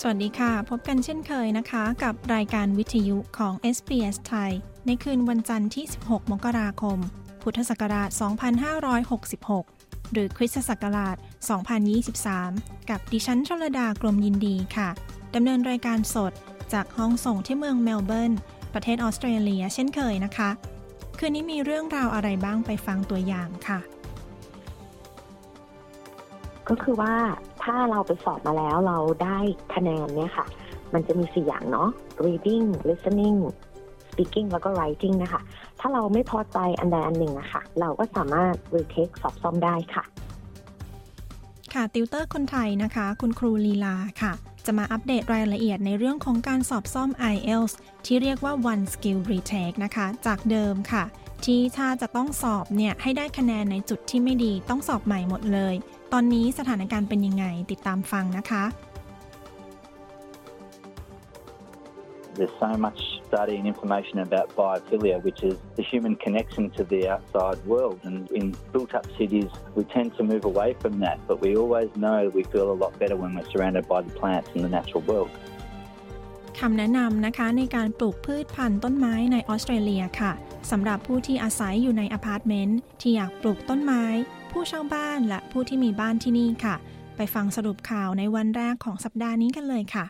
[0.00, 4.52] สวัสดีค่ะ พบกันเช่นเคยนะคะ กับรายการวิทยุของ SBS ไทย
[4.86, 6.98] ในคืนวันจันทร์ที่ 16 มกราคม
[7.42, 8.08] พุทธศักราช
[9.30, 11.16] 2566 หรือคริสตศักราช
[12.22, 14.88] 2023 กับดิฉันชลดากรมยินดีค่ะ
[15.34, 16.32] ดำเนินรายการสด
[16.72, 18.32] จากห้องส่งที่เมืองเมลเบิร์น
[18.74, 20.50] ประเทศออสเตรเลียเช่นเคยนะคะ
[21.18, 23.80] คืนนี้มีเรื่องราวอะไรบ้างไปฟังตัวอย่างค่ะ
[26.68, 27.14] ก็คือว่า
[27.62, 29.38] ถ้าเราไปสอบมาแล้วเราได้
[29.74, 30.46] คะแนนเนี่ยค่ะ
[30.94, 31.88] มันจะมีสี่อย่างเนาะ
[32.24, 33.38] reading listening
[34.10, 35.40] speaking แล้วก็ writing นะคะ
[35.80, 40.04] ถ้าเราไม่พอใจอันใดอันหนึ่งนะคะเราก็สามารถ retake สอบซ่อมได้ค่ะ
[41.74, 44.32] ค่ะติวเตอร์คนไทยนะคะ คุณครูลีลาค่ะ
[44.66, 47.72] จะมาอัปเดตรายละเอียดในเรื่องของการสอบซ่อม IELTS
[48.06, 51.04] ที่เรียกว่า one skill retake นะคะ จากเดิมค่ะ
[51.44, 55.74] ที่ถ้าจะต้องสอบเนี่ยให้ได้คะแนนในจุดที่ไม่ดีต้องสอบใหม่หมดเลย
[56.12, 58.64] ตอนนี้สถานการณ์เป็นยังไงติดตามฟังนะคะ
[62.36, 67.00] There's so much study and information about biophilia, which is the human connection to the
[67.14, 67.98] outside world.
[68.08, 71.90] And in built up cities, we tend to move away from that, but we always
[72.04, 75.02] know we feel a lot better when we're surrounded by the plants in the natural
[75.10, 75.30] world.
[76.60, 80.32] คำแนะนำนะคะในการปลูกพืชพันธุ์ต้นไม้ในออสเตรเลียค่ะ
[80.70, 84.04] สำหรับผู้ที่อาศัยอยู่ในอพาร์ตเมนต์ที่อยากปลูกต้นไม้
[84.54, 86.74] ผู้เช่าบ้านและผู้ที่มีบ้านที่นี่ค่ะ
[87.16, 90.04] ไปฟังสรุปข่าวในวันแรกของสัปดาห์นี้กันเลยค่ะ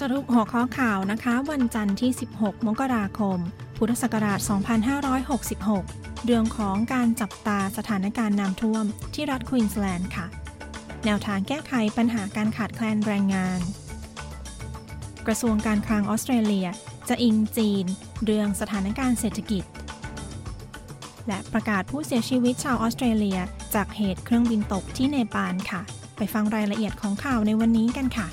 [0.00, 3.38] สรุปหัวข้อข่าวนะคะ วันจันทร์ที่ 16 มกราคม
[3.76, 4.38] พุทธศักราช
[5.30, 10.26] 2566 เรื่องของการจับตาสถานการณ์น้ำท่วมที่รัฐควีนสแลนด์ค่ะ
[11.04, 13.60] แนวทางแก้ไขปัญหาการขาดแคลนแรงงาน
[15.26, 16.68] กระทรวงการคลังออสเตรเลีย
[17.08, 17.84] จะอิงจีน
[18.24, 19.64] เรื่องสถานการณ์เศรษฐกิจ
[21.28, 23.38] และประกาศผู้เสียชีวิตชาวออสเตรเลีย
[23.74, 25.82] จากเหตุเครื่องบินตกที่เนปาลค่ะ
[26.16, 28.28] ไปฟังรายละเอียดของข่าวในวันนี้กันค่ะ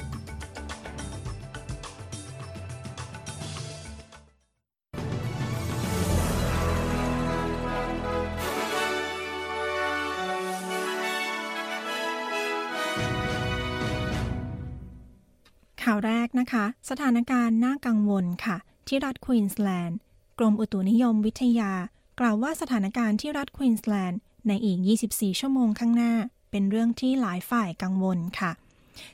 [15.87, 19.97] ข่าวแรกนะคะ สถานการณ์น่ากังวลค่ะ ที่รัฐควีนสแลนด์
[20.39, 21.71] กรมอุตุนิยมวิทยา
[22.19, 26.13] กล่าวว่าสถานการณ์ที่รัฐควีนสแลนด์ในอีก 24 ชั่วโมงข้างหน้า
[26.51, 28.51] เป็นเรื่องที่หลายฝ่ายกังวลค่ะ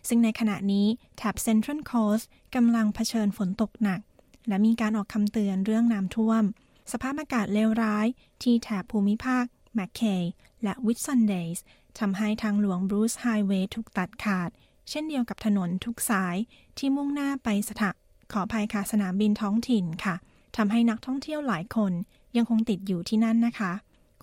[0.08, 4.02] ซึ่งในขณะนี้แถบเซ็นทรัลโคสต์กำลังเผชิญฝนตกหนัก
[4.48, 6.44] และมีการออกคำเตือนเรื่องน้ำท่วม
[6.92, 8.08] สภาพอากาศเลวร้าย
[8.44, 10.32] ที่แถบภูมิภาคแมคเคย์
[10.64, 11.64] และวิทซันเดย์
[12.00, 14.50] ทำให้ทางหลวงบรูซไฮเวย์ถูกตัดขาด
[14.90, 16.36] เช่นเดียวกับถนนทุกสาย
[16.78, 17.90] ที่มุ่งหน้าไปสถา
[18.34, 20.16] ขอภัยค่ะสนามบินท้องถิ่นค่ะ
[20.58, 21.92] ทำให้นักท่องเที่ยวหลายคน
[22.36, 23.72] ยังคงติดอยู่ที่นั่นนะคะ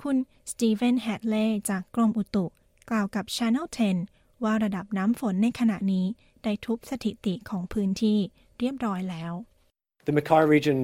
[0.02, 0.16] คุณ
[0.50, 2.46] สตีเฟนแฮดเลย์จากกรมอุตุ
[2.90, 3.66] กล่าวกับ Channel
[4.04, 6.06] 10 ว่าระดับน้ำฝนในขณะนี้
[6.44, 8.18] ได้ทุบสถิติของพื้นที่
[8.58, 9.32] เรียบร้อยแล้ว
[10.08, 10.76] The Mackay region,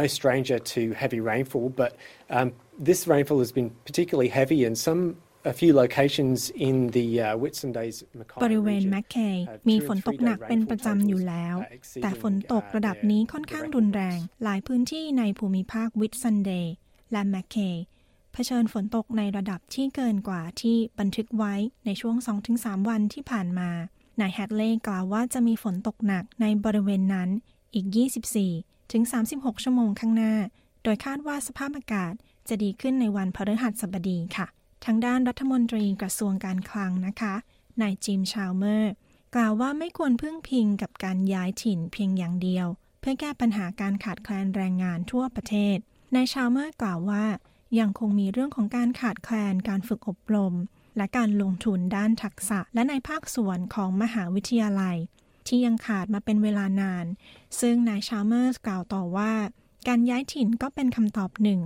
[0.00, 1.90] no stranger to heavy rainfall, but
[2.36, 2.48] um,
[2.88, 5.02] this rainfall has been particularly heavy and some
[5.44, 9.98] a few locations in the uh, Whitsundays Mackay บริเวณ region แมคเคย์ have มี two ฝน
[9.98, 13.64] and ตก three-day หนักเป็นประ rainfall จำอยู่ totals, แล้ว uh, exceeding, แต่ฝนตก uh, ระดับ their- นี้ค่อนข้าง
[13.64, 14.42] their รุนแรง records.
[14.44, 16.74] หลายพื้นที่ในภูมิภาควิทซันเดย์
[17.12, 17.84] และแมคเคย์
[18.32, 21.54] เผชิญฝนตกในระดับที่เกินกว่าที่บันทึกไว้
[21.86, 22.16] ในช่วง
[22.52, 23.70] 2-3 วันที่ผ่านมา
[24.20, 27.28] นายแฮดเลย์กล่าวว่าจะมีฝนตกหนักในบริเวณนั้น
[27.74, 27.86] อีก
[28.40, 29.02] 24 ถึง
[29.34, 30.34] 36 ชั่วโมงข้างหน้า
[30.82, 32.12] โดยคาดว่าสภาพอากาศ
[32.48, 34.46] จะดีขึ้นในวันพฤหัสบดีค่ะ
[34.84, 37.34] ทางด้านรัฐมนตรีกระทรวงการคลังนะคะ
[37.80, 38.92] นายจิมชาวเมอร์
[39.34, 42.66] กล่าวว่าไม่ควรพึ่งพิงกับการย้ายถิ่นเพียงอย่างเดียว
[43.00, 45.76] เพื่อแก้ปัญหาการขาดแคลนแรงงานทั่วประเทศ
[46.14, 47.24] นายชาวเมอร์กล่าวว่า
[47.78, 50.54] ยังคงมีเรื่องของการขาดแคลนการฝึกอบรม
[50.96, 54.96] และการลงทุนด้านทักษะและในภาคส่วนของมหาวิทยาลัย
[55.46, 57.06] ที่ยังขาดมาเป็นเวลานาน
[57.60, 59.32] ซึ่งนายชาลเมอร์สกล่าวต่อว่า
[59.88, 61.60] การย้ายถิ่นก็เป็นคำตอบหนึ่ง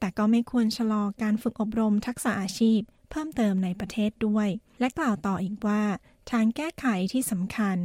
[0.00, 2.80] แต่ก็ไม่ควรชะลอการฝึกอบรมทักษะอาชีพ
[3.10, 4.48] เพิ่มเติมในประเทศด้วย
[4.80, 5.82] และกล่าวต่ออีกว่า
[6.30, 7.76] ทางแก้ไขที่สำคัญ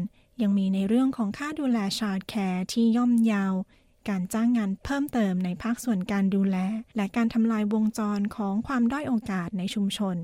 [0.41, 3.53] ยังมีในเรื่องของค่าดูแล childcare ที่ย่อมเยา
[4.09, 6.57] การจ้างงานเพิ่มเติมในภาคส่วนการดูแล
[6.95, 10.17] และการทำลายวงจรของความด้อยโอกาสในชุมชน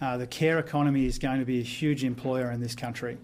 [0.00, 3.14] Uh, the care economy is going to be a huge employer in this country.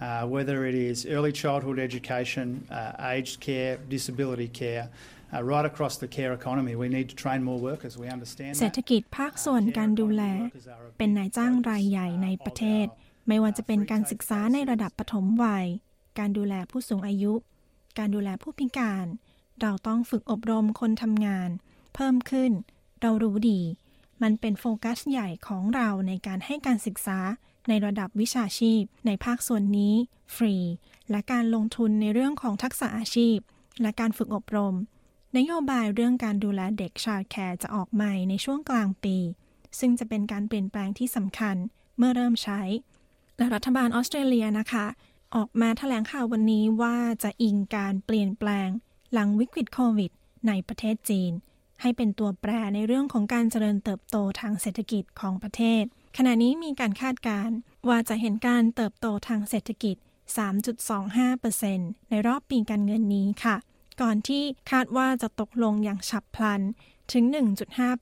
[0.00, 4.84] Uh, whether it is early childhood education, uh, aged care, disability care,
[5.34, 7.92] uh, right across the care economy, we need to train more workers.
[8.02, 10.22] We understand เศรษฐกิจภาคส่วนการดูแล
[10.98, 12.86] เป็นนายจ้างรายใหญ่ในประเทศ
[13.28, 15.66] ไม่ว่าจะเป็นการศึกษาในระดับปฐมวัย
[16.18, 17.34] การดูแลผู้สูงอายุ
[17.98, 19.06] การดูแลผู้พิการ
[19.60, 21.50] เราต้องฝึกอบรมคนทำงาน
[21.94, 22.52] เพิ่มขึ้น
[23.00, 23.60] เรารู้ดี
[24.22, 27.18] มันเป็นโฟกัสใหญ่ของเราในการให้การศึกษา
[27.68, 29.94] ในระดับวิชาชีพ ในภาคส่วนนี้
[30.36, 30.56] ฟรี
[31.10, 33.36] และการลงทุนในเรื่องของทักษะอาชีพ
[33.82, 34.74] และการฝึกอบรม
[35.36, 39.16] นโยบายเรื่องการดูแลเด็กชาร์แคร์จะออกใหม่ในช่วงกลางปี
[39.78, 41.56] ซึ่งจะเป็นการเปลี่ยนแปลงที่สำคัญ
[41.96, 42.60] เมื่อเริ่มใช้
[43.38, 44.86] และรัฐบาลออสเตรเลียนะคะ
[45.34, 48.68] ออกมาแถลงข่าววันนี้ว่าจะอิงการเปลี่ยนแปลง
[49.12, 50.10] หลังวิกฤตโควิด
[50.48, 51.32] ในประเทศจีน
[51.80, 55.82] ให้เป็นตัวแปรในเรื่องของการเจริญเติบโตทางเศรษฐกิจของประเทศ
[56.16, 57.56] ขณะนี้มีการคาดการณ์
[57.88, 59.96] ว่าจะเห็นการเติบโตทางเศรษฐกิจ
[60.78, 63.56] 3.25%ในรอบปีการเงินนี้ค่ะ
[64.00, 66.60] ก่อนที่คาดว่าจะตกลงอย่างฉับพลัน
[67.12, 67.24] ถึง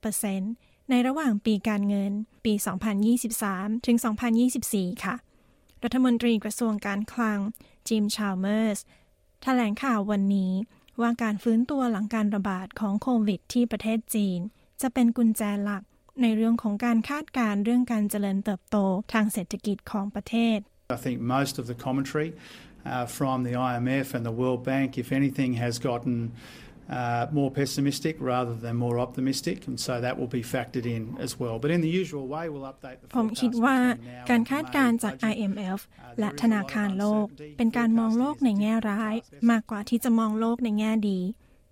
[0.07, 2.11] 1.5%ในระหว่างปีการเงิน
[2.45, 2.53] ปี
[3.19, 3.97] 2023 ถึง
[4.51, 5.15] 2024 ค่ะ
[5.83, 7.39] รัฐมนตรีกระทรวงการคลัง
[7.87, 8.79] จิม ชาลเมอร์ส
[9.43, 10.53] แถลงข่าววันนี้
[11.01, 14.39] ว่าการฟื้นตัวหลังการระบาดของโควิดที่ประเทศจีน
[14.81, 15.83] จะเป็นกุญแจหลัก
[16.21, 18.77] ในเรื่องของการคาดการณ์เรื่องการเจริญเติบโต
[19.13, 20.59] ทางเศรษฐกิจของประเทศ
[20.97, 22.29] I think most of the commentary
[22.87, 26.15] uh, from the IMF and the World Bank, if anything, has gotten
[26.89, 31.31] uh, more pessimistic rather than more optimistic, and so that will be factored in as
[31.41, 31.55] well.
[31.63, 34.49] But in the usual way, we'll update the ผมคิด forecast ว่า between now การ and
[34.51, 35.31] คาดการณ์ May จาก budget.
[35.31, 37.57] IMF Uh, และ there is ธ a นา lot คาร of โลก uncertainty.
[37.57, 41.19] เป็นการมองโลกในแง่ร้าย Forecasting is มากกว่าที่จะมองโลกในแง่ดี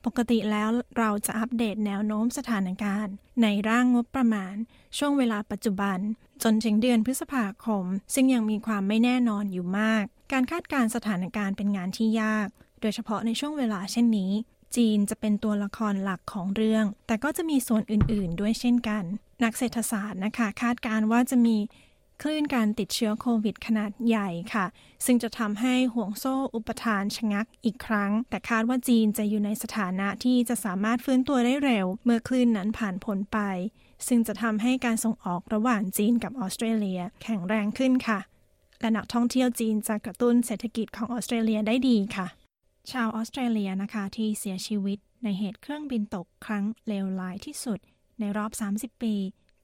[0.06, 3.14] ปกติแล้วเราจะอัปเดตแนวโน้มสถานการณ์
[3.44, 4.56] ในร่างงบประมาณ
[4.98, 5.98] ช่วงเวลาปัจจุบัน
[6.44, 12.48] จนถึงเดือนพฤษภาคม ซึ่งยังมีความไม่แน่นอนอยู่มาก การคาดการณ์สถานการณ์เป็นงานที่ยาก
[12.82, 14.32] โดยเฉพาะในช่วงเวลาเช่นนี้
[14.76, 19.04] จีนจะเป็นตัวละครหลักของเรื่อง แต่ก็จะมีส่วนอื่น ๆ ด้วยเช่นกัน
[19.44, 21.58] นักเศรษฐศาสตร์นะคะ คาดการณ์ว่าจะมี
[22.22, 24.66] คลื่นการติดเชื้อโควิดขนาดใหญ่ค่ะ
[25.06, 33.40] ซึ่งจะทำให้ห่วงโซ่อุปทานชะงักอีกครั้ง แต่คาดว่าจีนจะอยู่ในสถานะที่จะสามารถฟื้นตัวได้เร็ว เมื่อคลื่นนั้นผ่านพ้นไป
[34.08, 38.20] ซึ่งจะทำให้การส่งออกระหว่างจีนกับออสเตรเลีย แข็งแรงขึ้นค่ะ
[38.80, 42.28] และนักท่องเที่ยวจีนจะกระตุ้นเศรษฐกิจของออสเตรเลียได้ดีค่ะ
[42.92, 47.80] ชาวออสเตรเลียนะคะที่เสียชีวิตในเหตุเครื่องบินตกครั้งเลวร้ายที่สุด
[48.20, 49.16] ในรอบ 30 ปี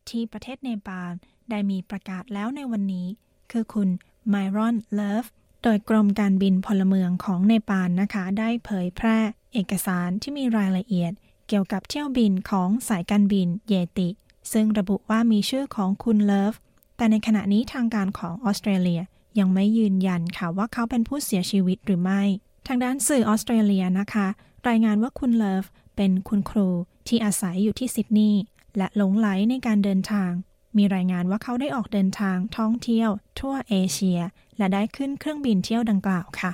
[0.09, 1.11] ที่ประเทศเนปาล
[1.49, 3.07] ได้มีประกาศแล้วในวันนี้
[3.51, 3.89] คือคุณ
[4.29, 5.25] ไมรอนเลิฟ
[5.63, 9.17] โดยกรมการบินพลเมืองของเนปาลนะคะ ได้เผยแพร่
[9.53, 11.11] เอกสารที่มีรายละเอียด
[11.47, 14.09] เกี่ยวกับเที่ยวบินของสายการบินเยติ
[14.53, 16.53] ซึ่งระบุว่ามีชื่อของคุณเลิฟ
[17.01, 19.01] แต่ในขณะนี้ทางการของออสเตรเลีย
[19.39, 22.21] ยังไม่ยืนยันค่ะว่าเขาเป็นผู้เสียชีวิตหรือไม่
[22.67, 24.27] ทางด้านสื่อออสเตรเลียนะคะ
[24.69, 25.65] รายงานว่าคุณเลิฟ
[25.95, 26.69] เป็นคุณครู
[27.07, 28.41] ที่อาศัยอยู่ที่ซิดนีย์
[28.77, 30.31] และหลงไหลในการเดินทาง
[30.77, 34.19] มีรายงานว่าเขาได้ออกเดินทางท่องเที่ยว ทั่วเอเชีย
[34.57, 36.51] และได้ขึ้นเครื่องบินเที่ยวดังกล่าวค่ะ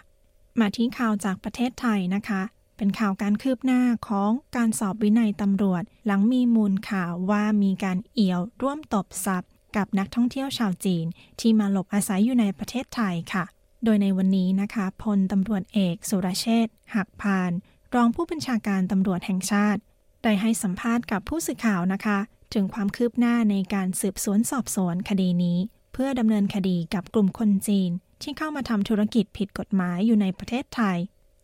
[0.60, 2.42] มาที่ข่าวจากประเทศไทยนะคะ
[2.78, 11.06] เป็นข่าวการคืบหน้าของการสอบวินัยตำรวจ หลังมีมูลข่าวว่ามีการเอี่ยวร่วมตบทรัพย์ กับนักท่องเที่ยวชาวจีน
[11.40, 13.46] ที่มาหลบอาศัยอยู่ในประเทศไทยค่ะ
[13.84, 17.52] โดยในวันนี้นะคะพลตำรวจเอกสุรเชษฐหักพาน
[17.96, 19.82] รองผู้บัญชาการตำรวจแห่งชาติ
[20.24, 22.18] ได้ให้สัมภาษณ์กับผู้สื่อข่าวนะคะ
[22.54, 25.58] ถึงความคืบหน้าในการสืบสวนสอบสวนคดีนี้
[25.94, 27.90] เพื่อดำเนินคดีกับกลุ่มคนจีน
[28.22, 30.98] ที่เข้ามาทำธุรกิจผิดกฎหมายอยู่ในประเทศไทย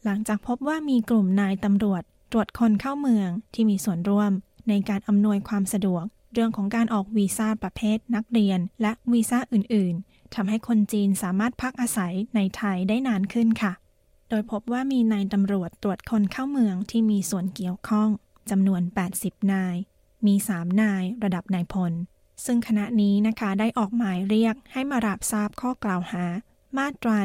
[0.06, 4.32] หลังจากพบว่ามีกลุ่มนายตำรวจตรวจคนเข้าเมืองที่มีส่วนร่วม
[4.70, 13.74] ในการอำนวยความสะดวก เรื่องของการออกวีซ่าประเภทนักเรียน และวีซ่าอื่น ๆทำให้คนจีนสามารถพักอาศัยในไทยได้นานขึ้นค่ะ
[14.30, 18.10] โดยพบว่ามีนายตำรวจตรวจคนเข้าเมืองที่มีส่วนเกี่ยวข้อง
[18.50, 18.82] จำนวน
[19.18, 19.76] 80 นาย
[20.26, 21.94] มี 3 นายระดับนายพล
[22.46, 26.26] ซึ่งคณะนี้นะคะได้ออกหมายเรียกให้มารับทราบข้อกล่าวหา
[26.78, 27.18] มาตรา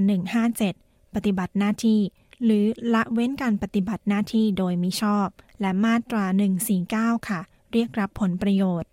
[0.55, 2.01] 157 ปฏิบัติหน้าที่
[2.45, 5.29] หรือละเว้นการปฏิบัติหน้าที่โดยมิชอบ
[5.61, 6.25] และมาตรา
[6.77, 7.41] 149 ค่ะ
[7.73, 8.89] เรียกรับผลประโยชน์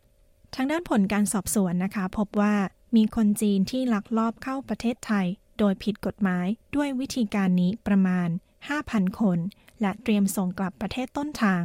[0.57, 2.55] ทางด้านผลการสอบสวนนะคะ พบว่า
[2.95, 5.25] มีคนจีนที่ลักลอบเข้าประเทศไทย
[5.59, 8.29] โดยผิดกฎหมายด้วยวิธีการนี้ประมาณ
[8.73, 9.39] 5,000 คน
[9.81, 11.63] และเตรียมส่งกลับประเทศต้นทาง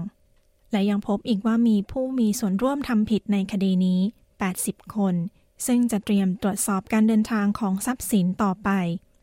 [0.72, 4.00] และยังพบอีกว่ามีผู้มีส่วนร่วมทำผิดในคดีนี้
[4.48, 5.14] 80 คน
[5.66, 8.70] ซึ่งจะเตรียมตรวจสอบการเดินทางของทรัพย์สินต่อไป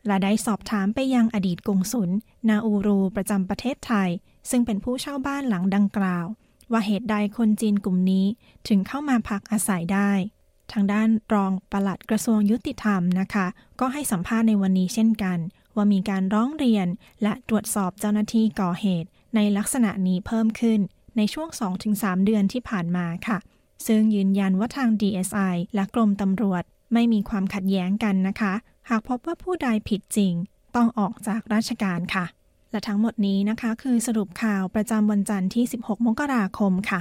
[0.06, 2.10] และได้สอบถามไปยังอดีตกงสุล
[2.48, 4.08] นาอูรูประจำประเทศไทย
[4.50, 6.26] ซึ่งเป็นผู้เช่าบ้านหลังดังกล่าว
[6.72, 8.26] ว่าเหตุใดคนจีนกลุ่มนี้
[8.68, 10.10] ถึงเข้ามาพักอาศัยได้
[10.72, 13.46] ทางด้านรองปลัดกระทรวงยุติธรรมนะคะ
[13.80, 15.38] ก็ให้สัมภาษณ์ในวันนี้เช่นกัน
[15.76, 16.86] ว่ามีการร้องเรียน
[17.22, 20.80] และตรวจสอบเจ้าหน้าที่ก่อเหตุ ในลักษณะนี้เพิ่มขึ้น
[21.16, 21.48] ในช่วง
[21.88, 23.38] 2-3 เดือนที่ผ่านมาค่ะ
[23.86, 28.54] ซึ่งยืนยันว่าทาง DSI และกรมตำรวจ ไม่มีความขัดแย้งกันนะคะ
[28.88, 30.34] หากพบว่าผู้ใดผิดจริง
[30.76, 32.24] ต้องออกจากราชการค่ะ
[32.70, 37.00] และทั้งหมดนี้นะคะคือสรุปข่าวประจำวันจันทร์ที่ 16 มกราคมค่ะ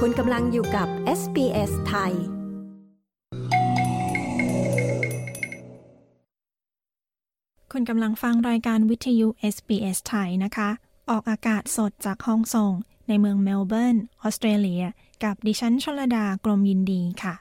[0.04, 0.88] ุณกำลังอยู่กับ
[1.20, 2.35] SBS ไทย
[7.78, 10.70] คุณกำลังฟังรายการวิทยุ SBS ไทยนะคะ
[11.10, 12.72] ออกอากาศสดจากห้องส่ง
[13.08, 14.84] ในเมืองเมลเบิร์น ออสเตรเลีย
[15.24, 17.34] กับดิฉันชลดากรมยินดีค่ะ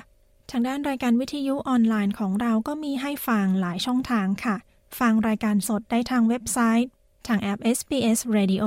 [0.52, 4.56] ทางด้านรายการวิทยุออนไลน์ของเราก็มีให้ฟังหลายช่องทางค่ะ
[5.00, 6.90] ฟังรายการสดได้ทางเว็บไซต์
[7.28, 8.66] ทางแอป SBS Radio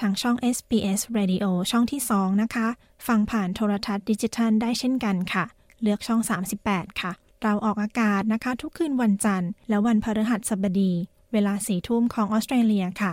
[0.00, 2.68] ทางช่อง SBS Radio ช่องที่ 2 นะคะ
[3.06, 5.44] ฟังผ่านโทรทัศน์ดิจิทัลได้เช่นกันค่ะ
[5.82, 6.20] เลือกช่อง
[6.60, 7.12] 38 ค่ะ
[7.42, 10.92] เราออกอากาศนะคะ ทุกคืนวันจันทร์ และวันพฤหัสบดี
[11.32, 13.12] เวลาสี่ทุ่มของออสเตรเลียค่ะ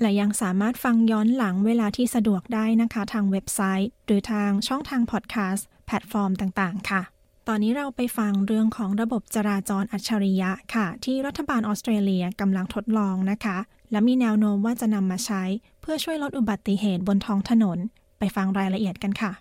[0.00, 7.02] และยังสามารถฟังย้อนหลังเวลาที่สะดวกได้นะคะ ทางเว็บไซต์ หรือทางช่องทางพอดแคสต์แพลตฟอร์มต่างๆ ค่ะ
[7.48, 13.58] ตอนนี้เราไปฟังเรื่องของระบบจราจรอัจฉริยะค่ะ ที่รัฐบาลออสเตรเลียกำลังทดลองนะคะ
[13.90, 15.42] และมีแนวโน้มว่าจะนำมาใช้
[15.80, 17.78] เพื่อช่วยลดอุบัติเหตุบนท้องถนน
[18.18, 19.32] ไปฟังรายละเอียดกันค่ะ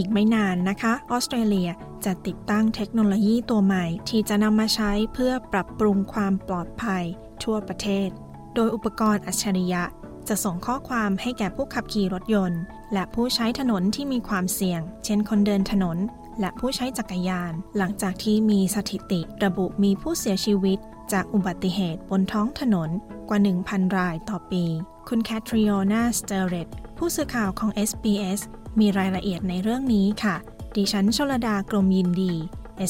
[0.00, 1.70] อีกไม่นานนะคะออสเตรเลีย
[2.04, 7.04] จะติดตั้งเทคโนโลยีตัวใหม่ ที่จะนำมาใช้เพื่อปรับปรุงความปลอดภัย
[7.42, 8.08] ทั่วประเทศ
[8.54, 9.84] โดยอุปกรณ์อัจฉริยะ
[10.28, 12.60] จะส่งข้อความให้แก่ผู้ขับขี่รถยนต์
[12.92, 15.98] และผู้ใช้ถนนที่มีความเสี่ยง เช่นคนเดินถนน
[16.40, 20.78] และผู้ใช้จักรยาน หลังจากที่มีสถิติระบุมีผู้เสียชีวิต
[21.12, 22.90] จากอุบัติเหตุบนท้องถนน
[23.28, 23.38] กว่า
[23.68, 24.64] 1,000 รายต่อปี
[25.08, 28.40] คุณแคทริโอนาสเตเรตผู้สื่อข่าวของ SBS
[28.78, 30.36] มีรายละเอียดในเรื่องนี้ค่ะ
[30.76, 32.32] ดิฉันชลดากรมยินดี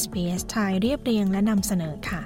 [0.01, 2.21] SBS ไทยเรียบเรียงและนำเสนอค่ะ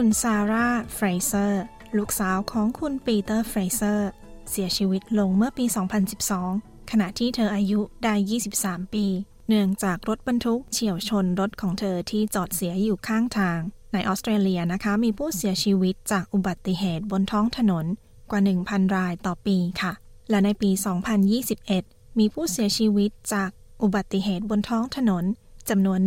[0.00, 1.64] คุณซาร่าเฟรเซอร์
[1.96, 4.10] ลูกสาวของคุณปีเตอร์เฟรเซอร์
[4.50, 5.64] เสียชีวิตลงเมื่อปี
[6.26, 8.14] 2012 ขณะที่เธออายุได้
[8.52, 9.06] 23 ปี
[9.48, 13.58] เนื่องจากรถบรรทุกเฉี่ยวชนรถของเธอที่จอดเสียอยู่ข้างทาง
[13.92, 17.86] ในออสเตรเลียนะคะ มีผู้เสียชีวิตจากอุบัติเหตุบนท้องถนน
[18.30, 19.92] กว่า 1,000 รายต่อปีค่ะ
[20.30, 20.70] และในปี
[21.44, 23.50] 2021 มีผู้เสียชีวิตจาก
[23.82, 25.24] อุบัติเหตุบนท้องถนน
[25.68, 26.00] จำนวน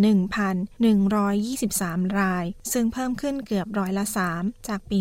[0.86, 4.06] 1,123 ราย ซึ่งเพิ่มขึ้นเกือบร้อยละ
[4.36, 5.00] 3 จากปี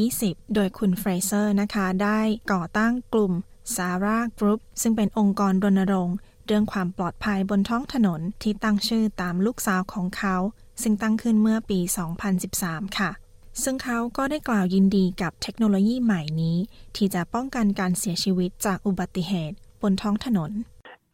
[0.00, 2.20] 2020 โดยคุณเฟรเซอร์นะคะ ได้
[2.52, 3.32] ก่อตั้งกลุ่ม
[3.74, 10.36] Sarah Group ซึ่งเป็นองค์กรรณรงค์เรื่องความปลอดภัยบนท้องถนนที่ตั้งชื่อตามลูกสาวของเขา
[10.82, 11.80] ซึ่งตั้งขึ้นเมื่อปี
[12.38, 13.10] 2013 ค่ะ
[13.62, 16.56] ซึ่งเขาก็ได้กล่าวยินดีกับเทคโนโลยีใหม่นี้
[16.96, 20.52] ที่จะป้องกันการเสียชีวิตจากอุบัติเหตุบนท้องถนน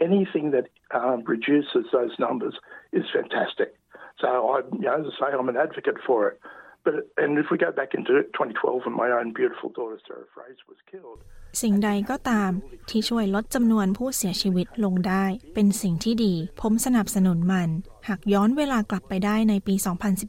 [0.02, 2.54] anything that um, reduces those numbers
[2.92, 3.74] is fantastic.
[4.20, 6.40] So I, you know, as I say, I'm an advocate for it.
[6.84, 10.66] But and if we go back into 2012 when my own beautiful daughter Sarah Fraser
[10.72, 11.20] was killed.
[11.62, 12.50] สิ่งใดก็ตาม
[12.90, 15.24] ที่ช่วยลดจำนวนผู้เสียชีวิตลงได้
[15.54, 17.70] เป็นสิ่งที่ดี ผมสนับสนุนมัน
[18.08, 19.74] หากย้อนเวลากลับไปได้ในปี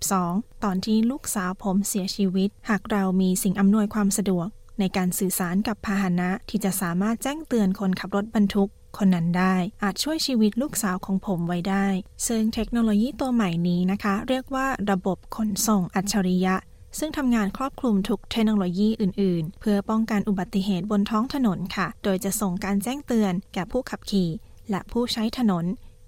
[0.06, 4.48] 2012 ตอนที่ลูกสาวผมเสียชีวิต หากเรามีสิ่งอำนวยความสะดวก
[4.80, 11.88] ในการสื่อสารกับพาหนะที่จะสามารถแจ้งเตือนคนขับรถบรรทุก คนนั้นได้ อาจช่วยชีวิตลูกสาวของผมไว้ได้
[12.28, 16.56] ซึ่งเทคโนโลยีตัวใหม่นี้นะคะ เรียกว่าระบบขนส่งอัจฉริยะ
[17.00, 24.30] ซึ่งทำงานครอบคลุมทุกเทคโนโลยีอื่น ๆ เพื่อป้องกันอุบัติเหตุบนท้องถนนค่ะ โดยจะส่งการแจ้งเตือนแก่ผู้ขับขี่
[24.70, 25.66] และผู้ใช้ถนน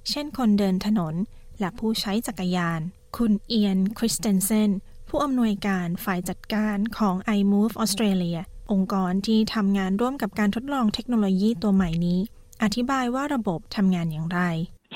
[0.10, 1.16] เช่นคนเดินถนน
[1.60, 2.80] และผู้ใช้จักรยาน
[3.18, 4.72] คุณเอียนคริสเตนเซน
[5.10, 8.40] ผู้อำนวยการฝ่ายจัดการของ iMove Australia
[8.72, 12.20] องค์กรที่ทำงานร่วมกับการทดลองเทคโนโลยีตัวใหม่นี้
[12.64, 14.42] อธิบายว่าระบบทำงานอย่างไร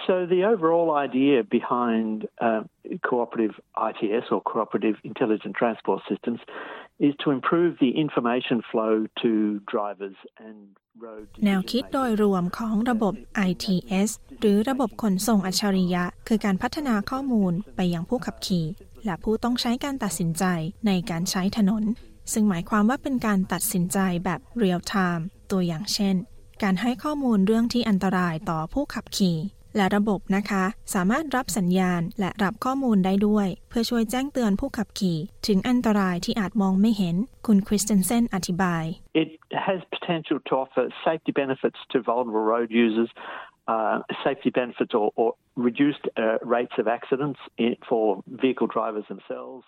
[0.08, 2.62] So the overall idea behind uh,
[3.10, 3.56] cooperative
[3.90, 6.40] ITS or cooperative intelligent transport systems
[7.08, 9.32] is to improve the information flow to
[9.74, 10.60] drivers and
[11.06, 13.14] road แนวคิดโดยรวมของระบบ
[13.50, 18.66] ITS หรือระบบขนส่งอัจฉริยะ คือการพัฒนาข้อมูลไปยังผู้ขับขี่
[19.06, 20.44] และผู้ต้องใช้การตัดสินใจ
[20.88, 21.84] ในการใช้ถนน
[22.34, 26.16] ซึ่งหมายความว่าเป็นการตัดสินใจแบบ real time ตัวอย่างเช่น
[26.64, 29.38] การให้ข้อมูลเรื่องที่อันตรายต่อผู้ขับขี่
[29.78, 30.64] และระบบนะคะ
[30.94, 37.16] สามารถรับสัญญาณและรับข้อมูลได้ด้วย เพื่อช่วยแจ้งเตือนผู้ขับขี่ ถึงอันตรายที่อาจมองไม่เห็น
[37.48, 38.84] คุณคริสเตนเซนอธิบาย
[39.22, 39.30] It
[39.68, 43.10] has potential to offer safety benefits to vulnerable road users,
[43.74, 45.30] uh, safety benefits or, or
[45.70, 47.40] reduced uh, rates of accidents
[47.90, 48.04] for
[48.44, 49.64] vehicle drivers themselves.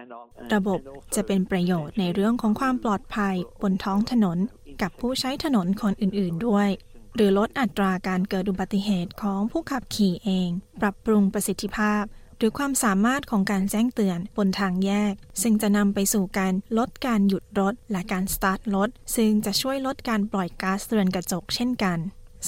[0.00, 0.78] And, and, ระบบ
[1.14, 4.38] จะเป็นประโยชน์ในเรื่องของความปลอดภัยบนท้องถนน
[4.82, 6.68] กับผู้ใช้ถนนคนอื่น ๆ ด้วย
[7.14, 10.48] หรือลดอัตราการเกิดอุบัติเหตุของผู้ขับขี่เอง
[10.80, 12.02] ปรับปรุงประสิทธิภาพ
[12.38, 21.98] หรือความสามารถของการแจ้งเตือนบนทางแยก ซึ่งจะนำไปสู่การลดการหยุดรถ และการสตาร์ทรถ ซึ่งจะช่วยลดการปล่อยก๊าซเรือนกระจกเช่นกัน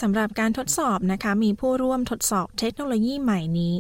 [0.00, 3.75] สำหรับการทดสอบนะคะมีผู้ร่วมทดสอบเทคโนโลยีใหม่นี้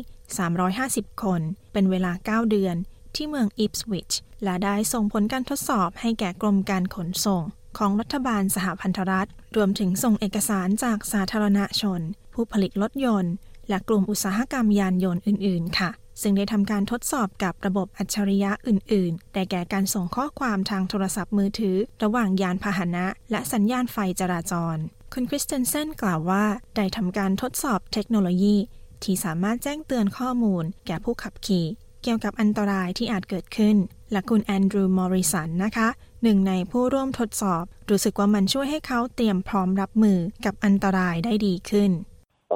[0.56, 1.40] 350 คน
[1.72, 2.76] เป็นเวลา 9 เดือน
[3.16, 4.12] ที่เมืองอิปสวิช
[4.44, 7.42] และได้ส่งผลการทดสอบให้แก่กรมการขนส่ง
[7.78, 12.00] ของรัฐบาลสหพันธรัฐ รวมถึงส่งเอกสารจากสาธารณชน
[12.32, 13.34] ผู้ผลิตรถยนต์
[13.68, 15.90] และกลุ่มอุตสาหกรรมยานยนต์อื่น ๆ ค่ะ
[16.22, 24.76] ซึ่งได้ทำการทดสอบกับระบบอัจฉริยะอื่น ๆ ได้แก่การส่งข้อความทางโทรศัพท์มือถือ ระหว่างยานพาหนะ และสัญญาณไฟจราจร
[25.12, 26.44] คุณคริสเตนเซนกล่าวว่า
[26.76, 28.56] ได้ทำการทดสอบเทคโนโลยี
[29.02, 31.66] ที่สามารถแจ้งเตือนข้อมูล แก่ผู้ขับขี่
[32.08, 33.76] เกี่ยวกับอันตรายที่อาจเกิดขึ้น
[34.12, 35.88] และคุณแอนดรูว์มอริสันนะคะ
[36.22, 41.90] หนึ่งในผู้ร่วมทดสอบ รู้สึกว่ามันช่วยให้เขาเตรียมพร้อมรับมือกับอันตรายได้ดีขึ้น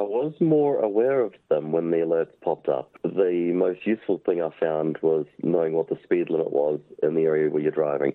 [0.03, 2.89] I was more aware of them when the alerts popped up.
[3.25, 7.25] The most useful thing I found was knowing what the speed limit was in the
[7.31, 8.13] area where you're driving.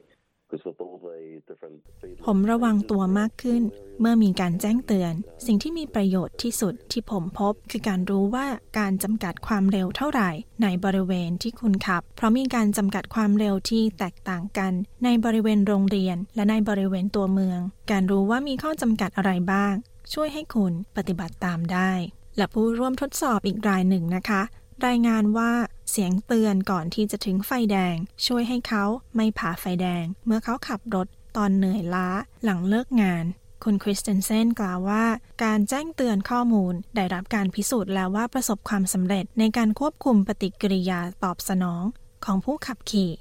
[2.26, 3.62] ผมระวังตัวมากขึ้น
[4.00, 5.14] เมื่อมีการแจ้งเตือน
[5.46, 8.48] สิ่งที่มีประโยชน์ที่สุดที่ผมพบ คือการรู้ว่า
[8.80, 10.30] การจำกัดความเร็วเท่าไหร่
[10.64, 14.72] ในบริเวณที่คุณขับ เพราะมีการจำกัดความเร็วที่แตกต่างกัน
[15.04, 17.60] ในบริเวณโรงเรียน และในบริเวณตัวเมือง
[17.92, 19.74] การรู้ว่ามีข้อจำกัดอะไรบ้าง
[20.14, 21.92] ช่วยให้คุณปฏิบัติตามได้
[22.38, 24.42] และผู้ร่วมทดสอบอีกรายหนึ่งนะคะ
[24.88, 25.52] รายงานว่า
[25.92, 28.84] เสียงเตือนก่อนที่จะถึงไฟแดง ช่วยให้เขา
[29.16, 31.08] ไม่ผ่าไฟแดง เมื่อเขาขับรถ
[31.38, 32.08] ตอนเหนื่อยล้า
[32.44, 33.26] หลังเลิกงาน
[33.64, 35.06] คุณคริสเตนเซนกล่าวว่า
[35.44, 41.84] การแจ้งเตือนข้อมูลได้รับการพิสูจน์แล้วว่าประสบความสำเร็จในการควบคุมปฏิกิริยาตอบสนอง
[42.26, 43.12] ของผู้ขับขี่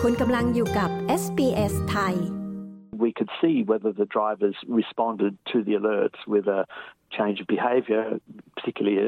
[0.00, 0.90] คุณกำลังอยู่กับ
[1.22, 2.16] SBS ไทย
[3.04, 6.62] we could see whether the drivers responded to the alerts with a
[7.16, 8.02] change of behaviour,
[8.56, 9.06] particularly a,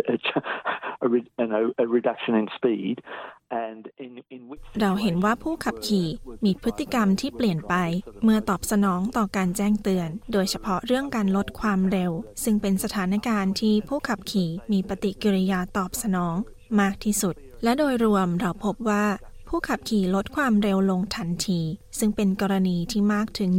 [1.05, 1.09] a,
[1.59, 2.96] a, a reduction in speed.
[3.50, 6.09] And in, in which เราเห็นว่าผู้ขับขี่
[6.44, 7.74] มีพฤติกรรมที่เปลี่ยนไป
[8.24, 12.12] เมื่อตอบสนองต่อการแจ้งเตือน โดยเฉพาะเรื่องการลดความเร็ว
[12.44, 16.37] ซึ่งเป็นสถานการณ์ที่ผู้ขับขี่มีปฏิกิริยาตอบสนอง
[16.81, 19.05] มากที่สุดและโดยรวมเราพบว่า
[19.52, 21.60] ผู้ขับขี่ลดความเร็วลงทันที
[21.98, 23.50] ซึ่งเป็นกรณีที่มากถึง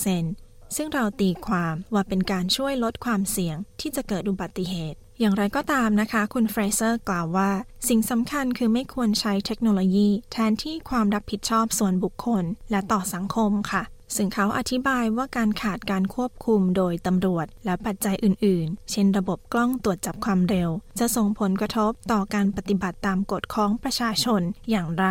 [0.00, 7.50] 20%ซึ่งเราตีความว่าเป็นการช่วยลดความเสี่ยงที่จะเกิดอุบัติเหตุอย่างไรก็ตามนะคะ คุณเฟรเซอร์กล่าวว่า
[7.88, 13.82] สิ่งสำคัญคือไม่ควรใช้เทคโนโลยี แทนที่ความรับผิดชอบส่วนบุคคล และต่อสังคมค่ะ
[14.16, 25.06] ซึ่งเขาอธิบายว่าการขาดการควบคุมโดยตำรวจและปัจจัยอื่น ๆ เช่นระบบกล้องตรวจจับความเร็ว จะส่งผลกระทบต่อการปฏิบัติตามกฎของประชาชนอย่างไร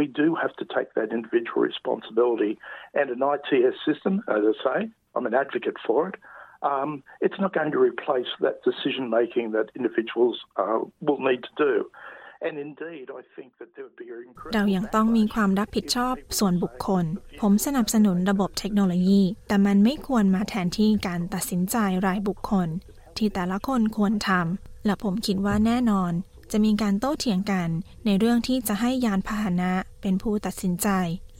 [0.00, 2.52] We do have to take that individual responsibility
[2.98, 4.78] and an ITS system, as I say,
[5.14, 6.16] I'm an advocate for it.
[6.62, 11.54] Um, it's not going to replace that decision making that individuals uh, will need to
[11.56, 11.74] do.
[12.46, 17.04] And indeed, I think that there would be an incredible เรายังต้องมีความรับผิดชอบส่วนบุคคล
[17.40, 22.68] ผมสนับสนุนระบบเทคโนโลยี แต่มันไม่ควรมาแทนที่การตัดสินใจรายบุคคล
[23.16, 26.12] ที่แต่ละคนควรทำ และผมคิดว่าแน่นอน
[26.52, 27.68] จะมีการโต้เถียงกัน
[28.06, 30.88] ในเรื่องที่จะให้ยานพาหนะเป็นผู้ตัดสินใจ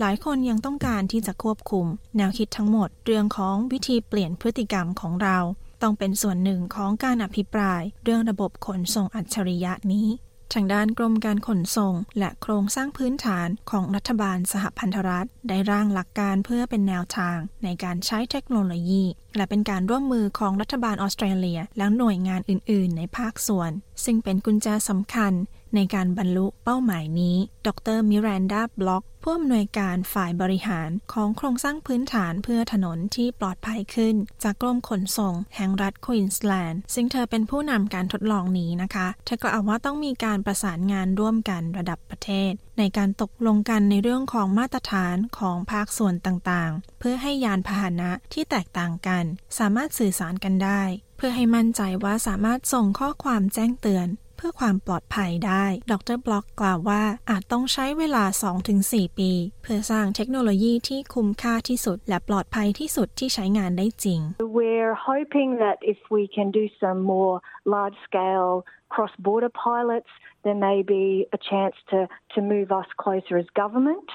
[0.00, 5.38] หลายคนยังต้องการที่จะควบคุม แนวคิดทั้งหมดเรื่องของวิธีเปลี่ยนพฤติกรรมของเรา
[5.82, 10.06] ต้องเป็นส่วนหนึ่งของการอภิปราย เรื่องระบบขนส่งอัจฉริยะนี้
[10.54, 19.04] ทางด้านกรมการขนส่ง และโครงสร้างพื้นฐานของรัฐบาลสหพันธรัฐ ได้ร่างหลักการเพื่อเป็นแนวทางในการใช้เทคโนโลยี
[19.36, 23.70] และเป็นการร่วมมือของรัฐบาลออสเตรเลีย และหน่วยงานอื่น ๆ ในภาคส่วน
[24.04, 25.32] ซึ่งเป็นกุญแจสำคัญ
[25.74, 49.24] ในการบรรลุเป้าหมายนี้ ดรมิรันดาบล็อก ผู้อำนวยการฝ่ายบริหารของโครงสร้างพื้นฐานเพื่อถนนที่ปลอดภัยขึ้น จากกรมขนส่งแห่งรัฐควีนสแลนด์ ซึ่งเธอเป็นผู้นำการทดลองนี้นะคะ เธอก็เอาว่าต้องมีการประสานงานร่วมกันระดับประเทศ ในการตกลงกันในเรื่องของมาตรฐานของภาคส่วนต่างๆ เพื่อให้ยานพาหนะที่แตกต่างกัน
[49.58, 50.82] สามารถสื่อสารกันได้
[51.16, 58.24] เพื่อให้มั่นใจว่าสามารถส่งข้อความแจ้งเตือน เพื่อความปลอดภัยได้ ดรบล็อกกล่าวว่าอาจต้องใช้เวลา
[58.70, 59.30] 2-4 ปี
[59.62, 64.20] เพื่อสร้างเทคโนโลยีที่คุ้มค่าที่สุด และปลอดภัยที่สุดที่ใช้งานได้จริง
[64.60, 67.34] We're hoping that if we can do some more
[67.74, 68.52] large scale
[68.94, 70.10] cross border pilots,
[70.44, 71.04] there may be
[71.38, 71.98] a chance to,
[72.34, 74.08] to move us closer as government.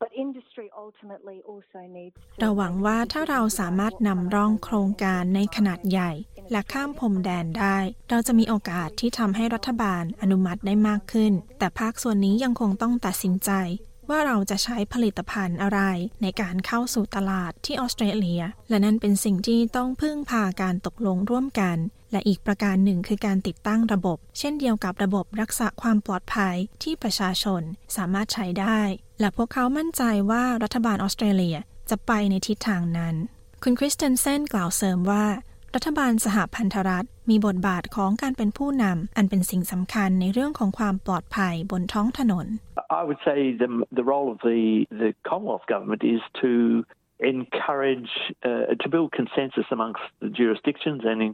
[0.00, 6.10] But industry ultimately also needs to เราหวังว่าถ้าเราสามารถนำร่องโครงการในขนาดใหญ่
[6.52, 7.76] และข้ามพรมแดนได้
[8.10, 13.50] เราจะมีโอกาสที่ทำให้รัฐบาลอนุมัติได้มากขึ้น แต่ภาคส่วนนี้ยังคงต้องตัดสินใจ
[14.10, 15.80] ว่าเราจะใช้ผลิตภัณฑ์อะไร
[16.22, 21.76] ในการเข้าสู่ตลาดที่ออสเตรเลีย และนั่นเป็นสิ่งที่ต้องพึ่งพาการตกลงร่วมกัน
[22.12, 27.62] และอีกประการหนึ่งคือการติดตั้งระบบ เช่นเดียวกับระบบรักษาความปลอดภัยที่ประชาชน
[27.96, 28.80] สามารถใช้ได้
[29.20, 31.56] และพวกเขามั่นใจว่ารัฐบาลออสเตรเลีย
[31.90, 33.14] จะไปในทิศทางนั้น
[33.62, 35.24] คุณคริสเตนเซนกล่าวเสริมว่า
[35.74, 42.46] รัฐบาลสหพันธรัฐมีบทบาทของการเป็นผู้นำอันเป็นสิ่งสำคัญในเรื่องของความปลอดภัยบนท้องถนน
[43.00, 44.60] I would say the, the role of the,
[45.02, 46.52] the Commonwealth Government is to
[47.32, 48.12] encourage,
[48.48, 51.32] uh, to build consensus amongst the jurisdictions and in,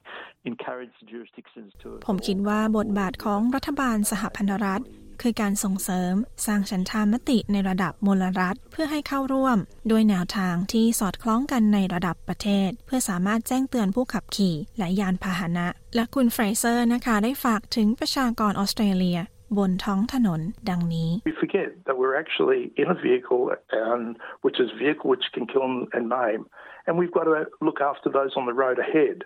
[0.51, 1.89] encourage the jurisdictions to.
[2.09, 4.83] ผมคิดว่าบทบาทของรัฐบาลสหพันธรัฐ
[5.23, 6.15] คือการส่งเสริม
[6.47, 19.19] สร้างฉันทามติในระดับมลรัฐเพื่อให้เข้าร่วมโดยแนวทางที่สอดคล้องกันในระดับประเทศ เพื่อสามารถแจ้งเตือนผู้ขับขี่และยานพาหนะ และคุณเฟรเซอร์นะคะได้ฝากถึงประชากรออสเตรเลีย
[19.59, 23.43] บนท้องถนนดังนี้ We forget that we're actually in a vehicle,
[23.91, 24.05] and
[24.45, 26.41] which is vehicle which can kill and maim,
[26.87, 27.35] and we've got to
[27.67, 29.19] look after those on the road ahead,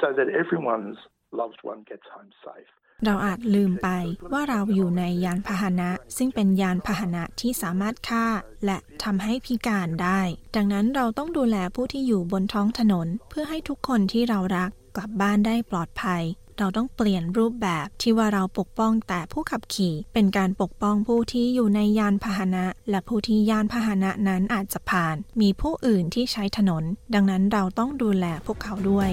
[0.00, 0.98] so that everyone's
[1.40, 2.70] loved one gets home safe.
[3.04, 3.88] เราอาจลืมไป
[4.32, 8.26] ว่าเราอยู่ในยานพาหนะ ซึ่งเป็นยานพาหนะที่สามารถฆ่า
[8.64, 10.20] และทำให้พิการได้
[10.56, 16.22] ดังนั้นเราต้องดูแลผู้ที่อยู่บนท้องถนน เพื่อให้ทุกคนที่เรารักกลับบ้านได้ปลอดภัย
[16.58, 26.84] เราต้องเปลี่ยนรูปแบบที่ว่าเราปกป้องแต่ผู้ขับขี่ เป็นการปกป้องผู้ที่อยู่ในยานพาหนะ และผู้ที่ยานพาหนะนั้นอาจจะผ่าน มีผู้อื่นที่ใช้ถนน
[27.14, 29.10] ดังนั้นเราต้องดูแลพวกเขาด้วย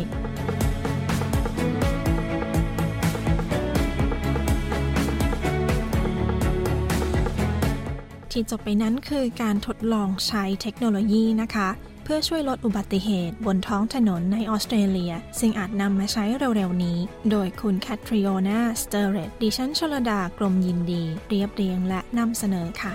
[8.37, 11.69] ที่จบไปนั้นคือการทดลองใช้เทคโนโลยีนะคะ
[12.03, 16.23] เพื่อช่วยลดอุบัติเหตุบนท้องถนนในออสเตรเลีย ซึ่งอาจนำมาใช้
[16.55, 16.97] เร็วๆนี้
[17.31, 22.93] โดยคุณแคทริโอนาสเตอร์เรตดิฉันชลดากรมยินดี เรียบเรียงและนำเสนอค่ะ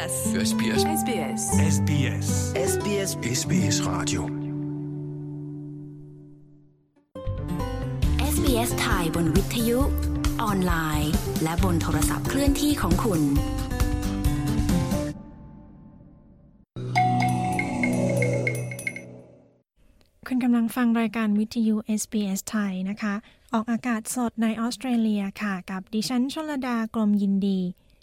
[0.00, 1.42] SBS SBS SBS
[1.76, 2.28] SBS
[2.72, 3.10] SBS
[3.40, 4.22] SBS Radio
[8.34, 9.80] SBS ไทยบนวิทยุ
[10.42, 13.22] ออนไลน์ และบนโทรศัพท์เคลื่อนที่ของคุณ
[20.28, 23.14] คุณกำลังฟังรายการวิทยุ SBS ไทยนะคะ
[23.54, 27.60] ออกอากาศสดในออสเตรเลียค่ะ กับดิฉันชลดากรมยินดี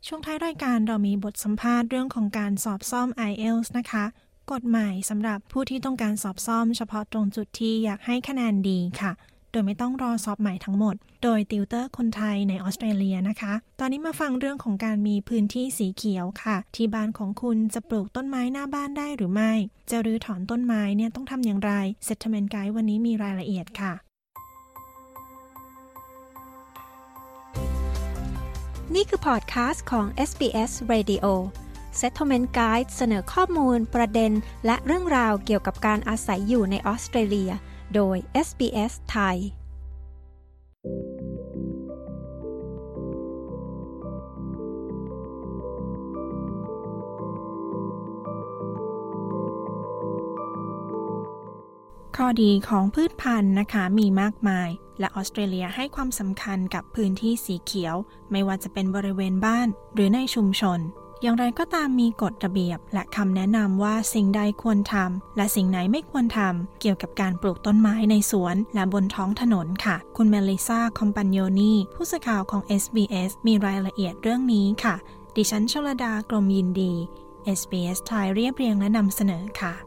[0.09, 4.05] ช่วงท้ายรายการเรามีบทสัมภาษณ์เรื่องของการสอบซ่อม IELTS นะคะ
[4.51, 9.11] กฎหม่สำหรับผู้ที่ต้องการสอบซ่อมเฉพาะตรงจุดที่อยากให้คะแนนดีค่ะ
[9.51, 19.51] โดยไม่ต้องรอสอบใหม่ทั้งหมด โดยติวเตอร์คนไทยในออสเตรเลียนะคะ ตอนนี้มาฟังเรื่องของการมีพื้นที่สีเขียวค่ะ ที่บ้านของคุณจะปลูกต้นไม้หน้าบ้านได้หรือไม่
[19.89, 21.71] จะรื้อถอนต้นไม้เนี่ยต้องทำอย่างไร
[22.07, 24.06] Settlement Guide วันนี้มีรายละเอียดค่ะ
[28.99, 31.25] นี่คือพอดคาสต์ของ SBS Radio
[31.99, 34.31] Settlement Guide เสนอข้อมูล ประเด็น
[34.65, 37.51] และเรื่องราวเกี่ยวกับการอาศัยอยู่ในออสเตรเลีย
[37.95, 39.37] โดย SBS ไทย
[52.17, 57.95] ข้อดีของพืชพันธุ์นะคะมีมากมาย และออสเตรเลียให้ความสำคัญกับพื้นที่สีเขียว
[58.31, 60.79] ไม่ว่าจะเป็นบริเวณบ้าน หรือในชุมชน
[61.21, 74.95] อย่างไรก็ตามมีกฎระเบียบ และคำแนะนำว่าสิ่งใดควรทำและสิ่งไหนไม่ควรทำเกี่ยวกับการปลูกต้นไม้ในสวน และบนท้องถนนค่ะ คุณเมลิซาคอมปันโยนีผู้สื่อข่าวของ SBS มีรายละเอียดเรื่องนี้ค่ะ
[75.35, 76.93] ดิฉันชลดากรมยินดี
[77.59, 79.86] SBS ไทยเรียบเรียงและนำเสนอค่ะ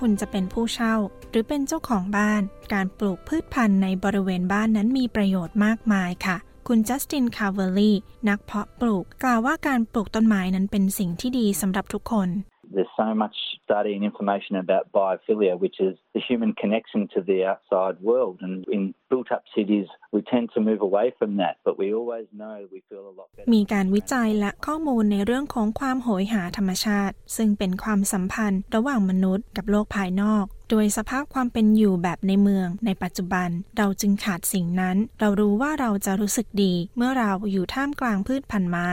[0.04, 0.94] ุณจะเป็นผู้เช่า
[1.30, 6.36] หรือเป็นเจ้าของบ้าน การปลูกพืชพันธุ์ในบริเวณบ้านนั้นมีประโยชน์มากมายค่ะ
[6.68, 7.96] คุณจัสติน คาเวอรี่
[8.28, 12.28] นักเพาะปลูก กล่าวว่าการปลูกต้นไม้นั้นเป็นสิ่งที่ดีสำหรับทุกคน
[12.74, 17.38] There's so much study and information about biophilia, which is the human connection to the
[17.50, 18.36] outside world.
[18.46, 22.26] And in built up cities, we tend to move away from that, but we always
[22.40, 23.48] know we feel a lot better.
[23.54, 38.88] มีการวิจัยและข้อมูลในเรื่องของความโหยหาธรรมชาติ ซึ่งเป็นความสัมพันธ์ระหว่างมนุษย์กับโลกภายนอกโดยสภาพความเป็นอยู่แบบในเมืองในปัจจุบัน เราจึงขาดสิ่งนั้น เรารู้ว่าเราจะรู้สึกดี เมื่อเราอยู่ท่ามกลางพืชพันธุ์ไม้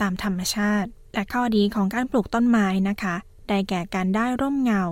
[0.00, 3.16] ตามธรรมชาติและข้อดีของการปลูกต้นไม้นะคะ
[3.50, 4.82] ได้แก่การได้ร่มเงา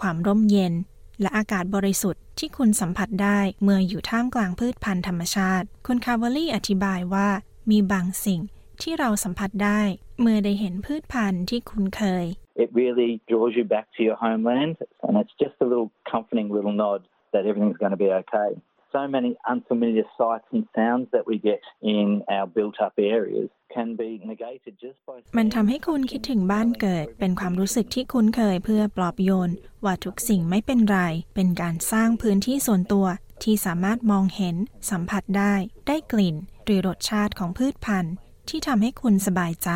[0.00, 0.74] ความร่มเย็น
[1.20, 7.28] และอากาศบริสุทธิ์ที่คุณสัมผัสได้เมื่ออยู่ท่ามกลางพืชพันธุ์ธรรมชาติ คุณคาร์วลลี่อธิบายว่า
[7.70, 8.40] มีบางสิ่ง
[8.82, 9.80] ที่เราสัมผัสได้
[10.20, 12.24] เมื่อได้เห็นพืชพันธุ์ที่คุ้นเคย
[12.64, 16.76] It really draws you back to your homeland, and it's just a little comforting little
[16.84, 17.00] nod
[17.32, 18.50] that everything's going to be okay.
[18.92, 23.88] So many unfamiliar sights and sounds that we get in our built up areas can
[24.02, 29.50] be negated just by มันทำให้คุณคิดถึงบ้านเกิด เป็นความรู้สึกที่คุ้นเคยเพื่อปลอบโยน
[29.84, 30.98] ว่าทุกสิ่งไม่เป็นไร
[31.34, 33.06] เป็นการสร้างพื้นที่ส่วนตัว
[33.42, 34.56] ที่สามารถมองเห็น
[34.90, 35.54] สัมผัสได้
[35.88, 38.14] ได้กลิ่น หรือรสชาติของพืชพันธุ์
[38.48, 39.70] ที่ทำให้คุณสบายใจ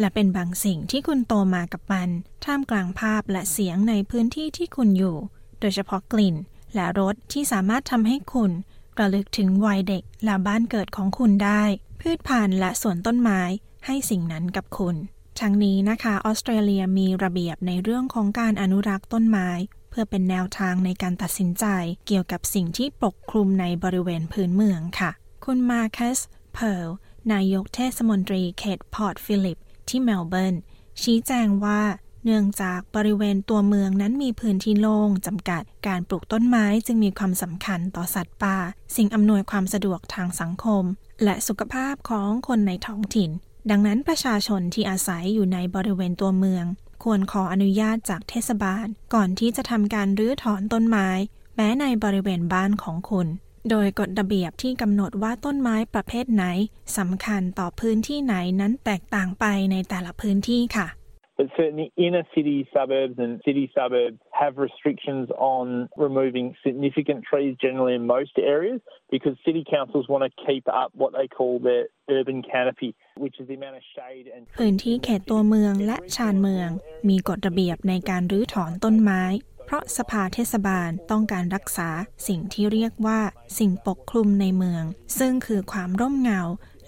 [0.00, 2.08] และเป็นบางสิ่งที่คุณโตมากับมัน
[2.44, 5.16] ท่ามกลางภาพและเสียงในพื้นที่ที่คุณอยู่
[5.60, 6.36] โดยเฉพาะกลิ่น
[6.74, 8.50] และรสที่สามารถทำให้คุณ
[8.98, 11.62] ระลึกถึงวัยเด็กและบ้านเกิดของคุณได้
[12.00, 13.40] พืชพันธุ์และสวนต้นไม้
[13.86, 14.96] ให้สิ่งนั้นกับคุณ
[15.40, 19.50] ทั้งนี้นะคะออสเตรเลียมีระเบียบในเรื่องของการอนุรักษ์ต้นไม้
[19.90, 21.64] เพื่อเป็นแนวทางในการตัดสินใจ
[22.06, 25.10] เกี่ยวกับสิ่งที่ปกคลุมในบริเวณพื้นเมืองค่ะ
[25.44, 26.18] คุณมาคัส
[26.54, 26.88] เพิร์ล
[27.32, 30.56] นายกเทศมนตรีเขตพอร์ตฟิลิป ที่เมลเบิร์น
[31.02, 31.82] ชี้แจงว่า
[32.24, 38.56] เนื่องจากบริเวณตัวเมืองนั้นมีพื้นที่โล่งจำกัด การปลูกต้นไม้จึงมีความสำคัญต่อสัตว์ป่า
[38.96, 40.84] สิ่งอำนวยความสะดวกทางสังคม
[41.24, 43.30] และสุขภาพของคนในท้องถิ่น
[43.70, 46.64] ดังนั้นประชาชนที่อาศัยอยู่ในบริเวณตัวเมือง
[47.04, 51.08] ควรขออนุญาตจากเทศบาล ก่อนที่จะทำการรื้อถอนต้นไม้
[51.56, 53.26] แม้ในบริเวณบ้านของคุณ
[53.70, 56.44] โดยกฎระเบียบที่กำหนดว่าต้นไม้ประเภทไหน
[56.98, 60.86] สำคัญต่อพื้นที่ไหนนั้นแตกต่างไปในแต่ละพื้นที่ค่ะ
[61.40, 67.94] But certainly inner city suburbs and city suburbs have restrictions on removing significant trees generally
[67.94, 72.42] in most areas because city councils want to keep up what they call their urban
[72.42, 76.70] canopy, which is the amount of shade and พื้นที่เขตตัวเมืองและชานเมือง
[77.08, 79.22] มีกฎระเบียบในการรื้อถอนต้นไม้
[79.66, 81.88] เพราะสภาเทศบาลต้องการรักษา
[82.28, 83.20] สิ่งที่เรียกว่า
[83.58, 84.84] สิ่งปกคลุมในเมือง
[85.18, 86.40] ซึ่งคือความร่มเงา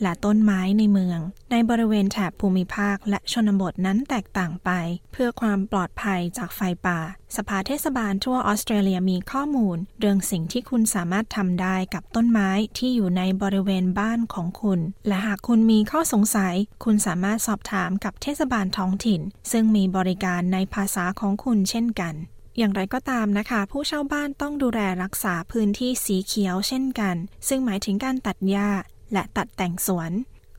[0.02, 4.70] และต้นไม้ในเมือง ในบริเวณแถบภูมิภาคและชนบทนั้นแตกต่างไป
[5.12, 7.00] เพื่อความปลอดภัยจากไฟป่า
[7.36, 22.16] สภาเทศบาลทั่วออสเตรเลียมีข้อมูล เรื่องสิ่งที่คุณสามารถทำได้กับต้นไม้ที่อยู่ในบริเวณบ้านของคุณ และหากคุณมีข้อสงสัย คุณสามารถสอบถามกับเทศบาลท้องถิ่น ซึ่งมีบริการในภาษาของคุณเช่นกัน
[22.58, 27.16] อย่างไรก็ตามนะคะ ผู้เช่าบ้านต้องดูแลรักษาพื้นที่สีเขียวเช่นกัน
[27.48, 28.68] ซึ่งหมายถึงการตัดหญ้า
[29.12, 30.12] และตัดแต่งสวน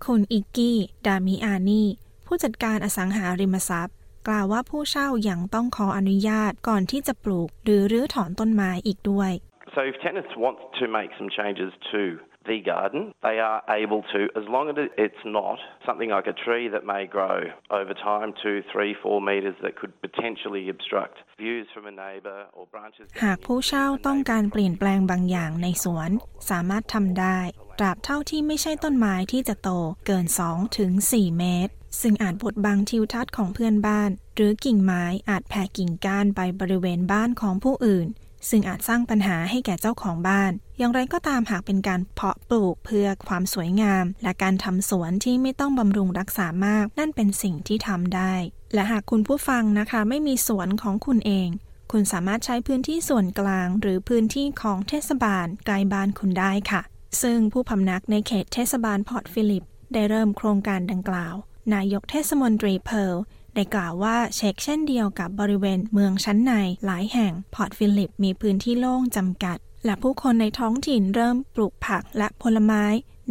[0.05, 1.83] คุณอิกกี้ ดามิอานี
[2.25, 9.31] ผู้จัดการอสังหาริมทรัพย์ กล่าวว่าผู้เช่ายัางต้องขออนุญาตก่อนที่จะปลูก หรือรื้อถอนต้นไม้อีกด้วย
[9.75, 12.03] So if tenants want to make some changes to
[12.45, 16.67] the garden, they are able to, as long as it's not something like a tree
[16.75, 17.37] that may grow
[17.71, 22.63] over time to three, four metres that could potentially obstruct views from a neighbour or
[22.73, 23.07] branches.
[23.23, 26.09] หากผู้เช่าต้องการเปลี่ยนแปลงบางอย่างในสวน
[26.49, 27.39] สามารถทำได้
[27.79, 29.69] ตราบเท่าที่ไม่ใช่ต้นไม้ที่จะโต
[30.05, 38.07] เกิน2ถึง4เมตร ซึ่งอาจบดบังทิวทัศน์ของเพื่อนบ้าน หรือกิ่งไม้อาจแผ่กิ่งก้านไปบริเวณบ้านของผู้อื่น
[38.49, 48.33] ซึ่งอาจสร้างปัญหาให้แก่เจ้าของบ้าน อย่างไรก็ตามหากเป็นการเพาะปลูกเพื่อความสวยงาม และการทำสวนที่ไม่ต้องบำรุงรักษามาก นั่นเป็นสิ่งที่ทำได้
[48.73, 51.49] และหากคุณผู้ฟังนะคะ ไม่มีสวนของคุณเอง
[51.91, 56.81] คุณสามารถใช้พื้นที่ส่วนกลางหรือพื้นที่ของเทศบาลใกล้บ้านคุณได้ค่ะ
[57.21, 61.35] ซึ่งผู้พำนักในเขตเทศบาลพอร์ตฟิลิป ได้เริ่มโครงการดังกล่าว
[61.73, 63.17] นายกเทศมนตรีเพิร์ล
[63.55, 66.53] ได้กล่าวว่าเฉกเช่นเดียวกับบริเวณเมืองชั้นใน
[66.85, 72.83] หลายแห่ง พอร์ตฟิลิปมีพื้นที่โล่งจำกัด และผู้คนในท้องถิ่นเริ่มปลูกผักและผลไม้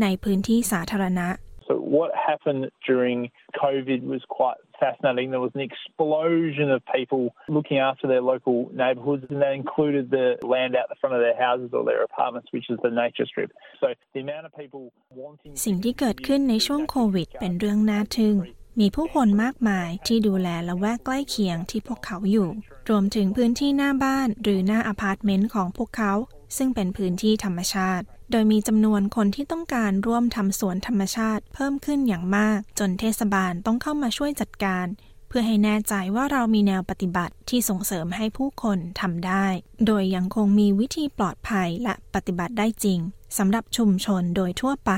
[0.02, 1.28] ในพื้นที่สาธารณะ
[1.68, 3.18] So what happened during
[3.62, 5.31] COVID was quite fascinating.
[5.31, 10.27] There was an explosion of people looking after their local neighbourhoods, and that included the
[10.53, 13.51] land out the front of their houses or their apartments, which is the nature strip.
[13.81, 14.81] So the amount of people
[15.23, 18.35] wanting สิ่งที่เกิดขึ้นในช่วงโควิด เป็นเรื่องน่าทึ่ง
[18.80, 22.48] มีผู้คนมากมายที่ดูแลละแวกใกล้เคียงที่พวกเขาอยู่
[22.88, 26.12] รวมถึงพื้นที่หน้าบ้านหรือหน้าอพาร์ตเมนต์ของพวกเขา
[26.56, 34.86] ซึ่งเป็นพื้นที่ธรรมชาติ โดยมีจำนวนคนที่ต้องการร่วมทำสวนธรรมชาติเพิ่มขึ้นอย่างมาก จนเทศบาลต้องเข้ามาช่วยจัดการ
[35.28, 39.46] เพื่อให้แน่ใจว่าเรามีแนวปฏิบัติที่ส่งเสริมให้ผู้คนทำได้
[39.86, 42.98] โดยยังคงมีวิธีปลอดภัยและปฏิบัติได้จริง
[43.38, 44.92] สำหรับชุมชนโดยทั่วไป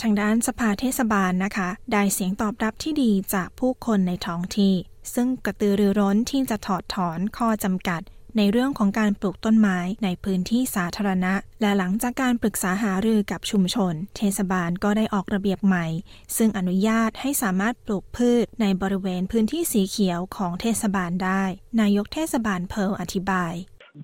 [0.00, 4.74] ทางด้านสภาเทศบาลนะคะ ได้เสียงตอบรับที่ดีจากผู้คนในท้องที่
[5.14, 8.02] ซึ่งกระตือรือร้นที่จะถอดถอนข้อจำกัด
[8.38, 15.86] ในเรื่องของการปลูกต้นไม้ในพื้นที่สาธารณะ และหลังจากการปรึกษาหารือกับชุมชน เทศบาลก็ได้ออกระเบียบใหม่
[16.36, 21.42] ซึ่งอนุญาตให้สามารถปลูกพืชในบริเวณพื้นที่สีเขียวของเทศบาลได้
[21.80, 23.52] นายกเทศบาลเพิร์ลอธิบาย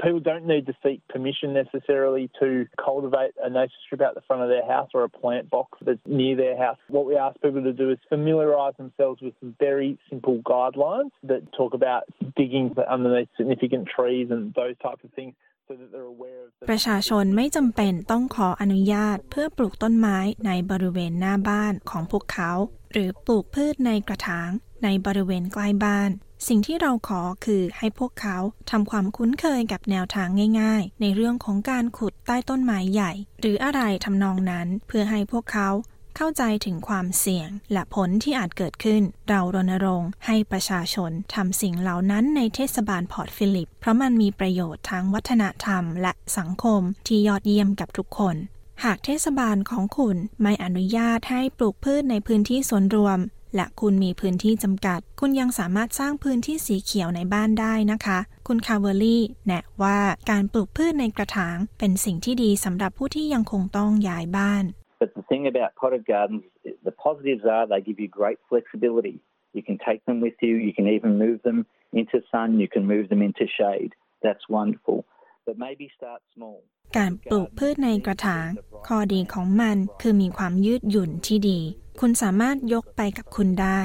[0.01, 4.41] People don't need to seek permission necessarily to cultivate a nature strip out the front
[4.41, 6.77] of their house or a plant box that's near their house.
[6.89, 11.41] What we ask people to do is familiarise themselves with some very simple guidelines that
[11.53, 12.03] talk about
[12.35, 15.35] digging underneath significant trees and those types of things.
[15.67, 22.51] So that they're aware of the ประชาชนไม่จำเป็นต้องขออนุญาตเพื่อปลูกต้นไม้ในบริเวณหน้าบ้านของพวกเขา
[22.91, 24.49] หรือปลูกพืชในกระถาง
[24.83, 26.09] ในบริเวณใกล้บ้าน
[26.48, 28.38] สิ่งที่เราขอคือให้พวกเขา
[28.70, 30.28] ทำความคุ้นเคยกับแนวทาง
[30.60, 35.68] ง่ายๆ ในเรื่องของการขุดใต้ต้นไม้ใหญ่ หรืออะไรทำนองนั้นเพื่อให้พวกเขา
[36.16, 48.36] เข้าใจถึงความเสี่ยง และผลที่อาจเกิดขึ้น เรารณรงค์ให้ประชาชนทำสิ่งเหล่านั้นในเทศบาลพอร์ตฟิลิป เพราะมันมีประโยชน์ทางวัฒนธรรมและสังคมที่ยอดเยี่ยมกับทุกคน
[48.84, 53.18] หากเทศบาลของคุณไม่อนุญาตให้ปลูกพืชในพื้นที่ส่วนรวม
[53.54, 59.98] และคุณมีพื้นที่จำกัด คุณยังสามารถสร้างพื้นที่สีเขียวในบ้านได้นะคะ คุณคาเวอรี่แนะว่า
[60.30, 64.64] การปลูกพืชในกระถาง เป็นสิ่งที่ดีสำหรับผู้ที่ยังคงต้องย้ายบ้าน
[65.02, 66.44] But the thing about potted gardens,
[66.88, 69.16] the positives are they give you great flexibility.
[69.56, 71.58] You can take them with you, you can even move them
[72.00, 73.92] into sun, you can move them into shade.
[74.24, 74.98] That's wonderful.
[75.46, 76.58] But maybe start small.
[76.98, 78.46] การปลูกพืชในกระถาง
[78.88, 81.60] ข้อดีของมันคือมีความยืดหยุ่นที่ดี
[82.04, 83.80] คุณสามารถยกไปกับคุณได้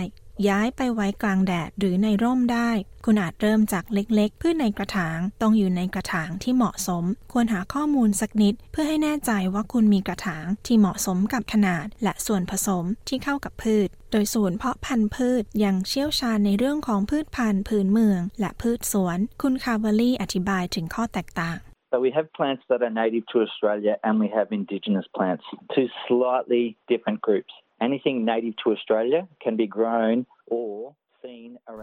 [0.48, 2.70] ย้ายไปไว้กลางแดดหรือในร่มได้
[3.06, 21.60] คุณอาจเริ่มจากเล็กๆพืชในกระถาง ต้องอยู่ในกระถางที่เหมาะสม ควรหาข้อมูลสักนิด เพื่อให้แน่ใจว่าคุณมีกระถางที่เหมาะสมกับขนาด และส่วนผสมที่เข้ากับพืช โดยศูนย์เพาะพันธุ์พืชยังเชี่ยวชาญในเรื่องของพืชพันธุ์พื้นเมือง และพืชสวน คุณคาร์เวอรี่อธิบายถึงข้อแตกต่าง
[21.92, 25.88] So we have plants that are native to Australia and we have indigenous plants, two
[26.08, 27.54] slightly different groups.
[27.80, 30.94] Anything native to Australia can be grown or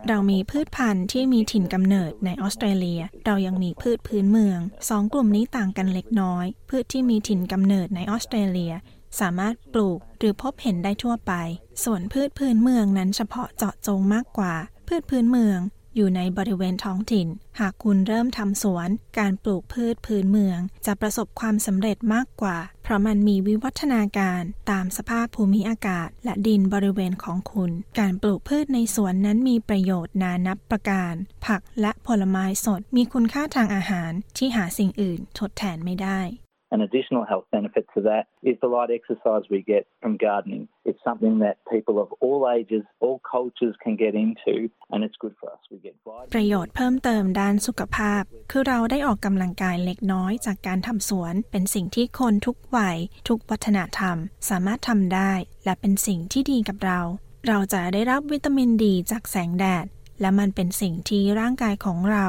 [0.09, 8.75] เรามีพืชพันธุ์ที่มีถิ่นกำเนิดในออสเตรเลีย เรายังมีพืชพื้นเมือง สองกลุ่มนี้ต่างกันเล็กน้อย พืชที่มีถิ่นกำเนิดในออสเตรเลีย
[9.21, 11.33] สามารถปลูกหรือพบเห็นได้ทั่วไป
[11.85, 14.55] ส่วนพืชพื้นเมืองนั้นเฉพาะเจาะจงมากกว่า
[14.89, 15.59] พืชพื้นเมือง
[15.97, 17.29] อยู่ในบริเวณท้องถิ่น
[17.61, 31.15] หากคุณเริ่มทำสวน การปลูกพืชพื้นเมือง จะประสบความสำเร็จมากกว่า เพราะมันมีวิวัฒนาการตามสภาพภูมิอากาศ และดินบริเวณของคุณ การปลูกพืชในสวนนั้นมีประโยชน์นานับประการ
[31.47, 36.21] ผักและผลไม้สดมีคุณค่าทางอาหารที่หาสิ่งอื่นทดแทนไม่ได้
[36.75, 40.65] An additional health benefit to that is the light exercise we get from gardening.
[40.89, 44.55] It's something that people of all ages, all cultures can get into,
[44.93, 45.63] and it's good for us.
[45.73, 45.95] We get
[46.35, 52.99] ประโยชน์เพิ่มเติมด้านสุขภาพ คือเราได้ออกกำลังกายเล็กน้อยจากการทำสวน เป็นสิ่งที่คนทุกวัย
[53.29, 54.17] ทุกวัฒนธรรม
[54.49, 55.33] สามารถทำได้
[55.65, 57.01] และเป็นสิ่งที่ดีกับเรา
[57.49, 59.87] เราจะได้รับวิตามินดีจากแสงแดด
[60.21, 62.27] และมันเป็นสิ่งที่ร่างกายของเรา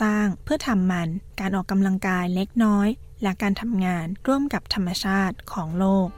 [0.00, 1.08] สร้างเพื่อทำมัน
[1.40, 2.88] การออกกำลังกายเล็กน้อย
[3.24, 6.08] และการทำงานร่วมกับธรรมชาติของโลก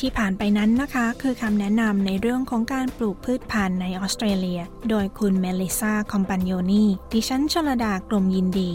[0.00, 4.60] ที่ผ่านไปนั้นนะคะ คือคำแนะนำในเรื่องของการปลูกพืชพันธุ์ในออสเตรเลีย
[4.90, 8.72] โดยคุณเมลิซาคอมปานโยนีดิฉันชลดากลมยินดี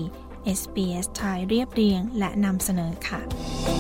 [0.60, 3.75] SBS ไทยเรียบเรียงและนำเสนอค่ะ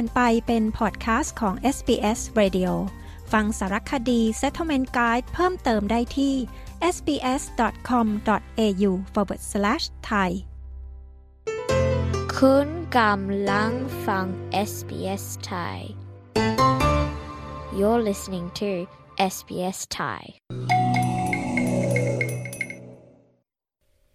[0.00, 2.72] านไปเป็นพอดแคสต์ของ SBS Radio
[3.32, 6.34] ฟังสารคดี Settlement Guide เพิ่มเติมได้ที่
[6.94, 10.30] sbs.com.au forward slash thai
[12.36, 13.72] คุณกำลัง
[14.06, 14.26] ฟัง
[14.70, 15.78] SBS Thai
[17.78, 18.70] You're listening to
[19.34, 20.22] SBS Thai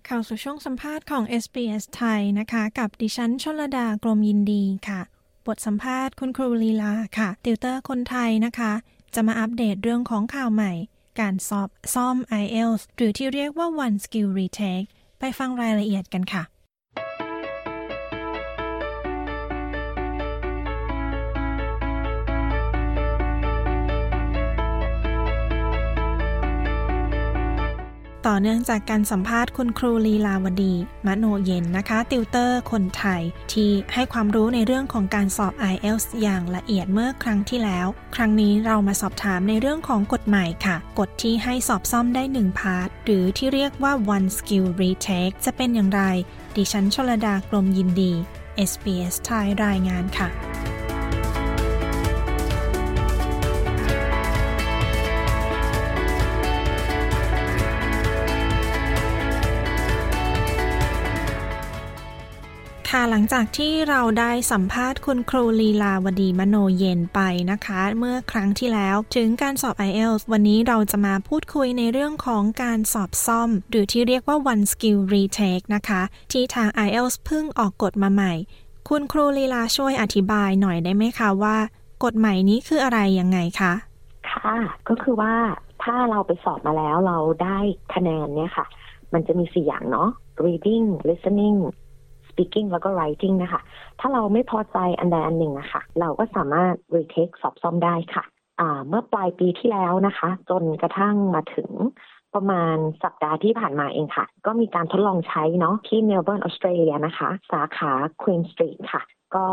[0.05, 5.01] เข้าสู่ช่วงสัมภาษณ์ของ SBS ไทยนะคะ กับดิฉันชลดากรมยินดีค่ะ
[5.47, 8.71] บทสัมภาษณ์คุณครูลีลาค่ะ ติวเตอร์คนไทยนะคะ
[9.13, 10.71] จะมาอัปเดตเรื่องของข่าวใหม่
[11.19, 14.87] การสอบซ่อม IELTS หรือที่เรียกว่า One Skill Retake
[15.19, 16.43] ไปฟังรายละเอียดกันค่ะ
[28.27, 30.73] ต่อเนื่องจากการสัมภาษณ์คุณครูลีลาวดี
[31.07, 33.21] มโนเย็นนะคะ ติวเตอร์คนไทย
[33.53, 46.01] ที่ให้ความรู้ในเรื่องของการสอบ IELTS อย่างละเอียดเมื่อครั้งที่แล้ว ครั้งนี้เรามาสอบถามในเรื่องของกฎใหม่ค่ะ กฎที่ให้สอบซ่อมได้ 1 part หรือที่เรียกว่า one skill retake จะเป็นอย่างไร
[46.55, 48.11] ดิฉันชลดากรมยินดี
[48.69, 50.44] SBS ไทยรายงานค่ะ
[63.17, 67.19] ลังจากที่เราได้สัมภาษณ์คุณครูลีลาวดีมโนเย็นไป
[67.51, 76.01] นะคะ เมื่อครั้งที่แล้วถึงการสอบ IELTS วันนี้เราจะมาพูดคุยในเรื่องของการสอบซ่อม หรือที่เรียกว่า one skill retake นะคะ
[76.31, 78.33] ที่ทาง IELTS เพิ่งออกกฎมาใหม่
[78.89, 81.57] คุณครูลีลาช่วยอธิบายหน่อยได้ไหมคะว่า
[82.03, 83.73] กฎใหม่นี้คืออะไรยังไงคะ
[84.31, 84.57] ค่ะ
[84.87, 85.33] ก็คือว่า
[85.83, 87.57] ถ้าเราไปสอบมาแล้วเราได้
[87.93, 88.65] คะแนนเนี่ยค่ะ
[89.13, 90.09] มันจะมีสี่อย่างเนาะ
[90.45, 91.57] reading listening
[92.35, 93.61] speaking แล้วก็ writing นะคะ
[93.99, 98.23] ถ้าเราไม่พอใจอันใดอันหนึ่งอะค่ะ เราก็สามารถ retake สอบซ่อมได้ค่ะ
[98.59, 101.69] อ่าเมื่อปลายปีที่แล้วนะคะ จนกระทั่งมาถึง
[102.35, 109.01] ประมาณสัปดาห์ที่ผ่านมาเองค่ะ ก็มีการทดลองใช้เนาะที่เมลเบิร์นออสเตรเลียนะคะ สาขา Queen Street ค่ะ
[109.35, 109.45] ก็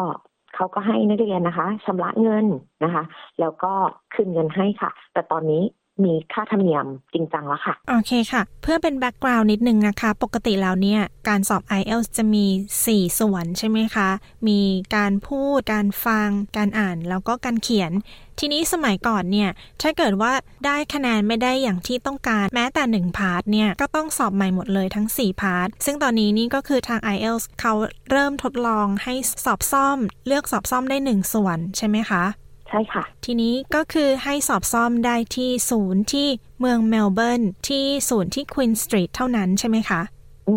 [0.55, 2.47] เขาก็ให้นักเรียนนะคะชำระเงิน
[2.85, 3.05] นะคะ
[3.41, 3.73] แล้วก็
[4.15, 5.63] คืนเงินให้ค่ะ แต่ตอนนี้
[6.05, 12.47] มีค่าธรรมเนียมจริงจังแล้วค่ะ โอเคค่ะ เพื่อเป็น background นิดนึงนะคะ ปกติแล้วเนี่ย การสอบ IELTS จะมี
[12.83, 14.09] 4 ส่วนใช่ไหมคะ
[14.49, 14.61] มี
[14.97, 17.93] การพูด การฟัง การอ่าน แล้วก็การเขียน
[18.39, 19.51] ทีนี้สมัยก่อนเนี่ย
[19.83, 20.33] ถ้าเกิดว่า
[20.67, 27.73] ได้คะแนนไม่ได้อย่างที่ต้องการ แม้แต่ 1 part เนี่ย ก็ต้องสอบใหม่หมดเลยทั้ง 4 part ซึ่งตอนนี้นี่ก็คือทาง IELTS เขา
[28.11, 29.15] เริ่มทดลองให้
[29.45, 32.25] สอบซ่อม เลือกสอบซ่อมได้ 1 ส่วนใช่ไหมคะ
[32.73, 36.29] ใช่ค่ะ ทีนี้ก็คือให้สอบซ่อมได้ที่ศูนย์ที่
[36.61, 40.01] เมืองเมลเบิร์นที่ศูนย์ที่ควีนสตรีทเท่านั้นใช่ไหมคะ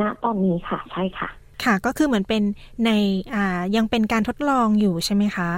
[0.02, 1.30] ณตอนนี้ค่ะ ใช่ค่ะ
[1.64, 2.44] ค่ะก็คือเหมือนเป็น
[2.86, 2.92] ใน
[3.34, 5.50] อ่ายังเป็นการทดลองอยู่ใช่ไหมคะ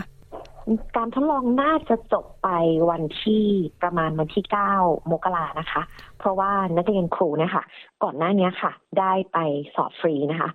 [0.97, 2.49] การทดลองน่าจะจบไป
[2.89, 3.43] วันที่
[3.81, 4.45] ประมาณวันที่
[4.77, 5.81] 9 มกรานะคะ
[6.19, 7.63] เพราะว่านักเรียนครูเนี่ยค่ะ
[8.03, 9.37] ก่อนหน้านี้ค่ะ ได้ไป
[9.75, 10.49] สอบฟรีนะคะ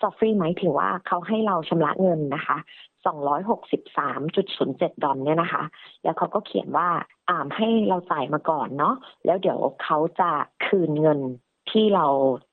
[0.00, 2.56] สอบฟรีหมายถึงว่าเขาให้เราชำระเงินนะคะ
[3.06, 5.62] 263.07 ดอลเนี่ยนะคะ
[6.04, 6.88] แล้วเขาก็เขียนว่า
[7.30, 8.94] อ่ามให้เราจ่ายมาก่อนเนาะ
[9.26, 10.30] แล้วเดี๋ยวเขาจะ
[10.66, 11.20] คืนเงิน
[11.70, 12.06] ที่เรา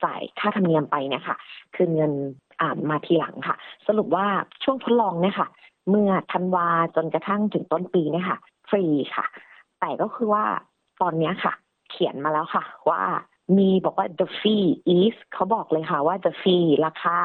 [0.03, 1.37] จ่ายค่าธรรมเนียมไปเนี่ยค่ะ
[1.75, 2.13] คืนเงิน
[2.61, 3.55] อ่านมาทีหลังค่ะ
[3.87, 4.25] สรุปว่า
[4.63, 5.47] ช่วงทดลองเนี่ยค่ะ
[5.89, 8.37] เมื่อธันวาจนกระทั่งถึงต้นปีเนี่ยค่ะ
[8.69, 8.85] ฟรี
[9.15, 9.25] ค่ะ
[9.79, 10.45] แต่ก็คือว่า
[11.01, 11.53] ตอนนี้ค่ะ
[11.89, 13.01] เขียนมาแล้วค่ะว่า
[13.57, 14.67] มีบอกว่า the fee
[14.97, 17.17] is เขาบอกเลยค่ะว่า the fee ราคา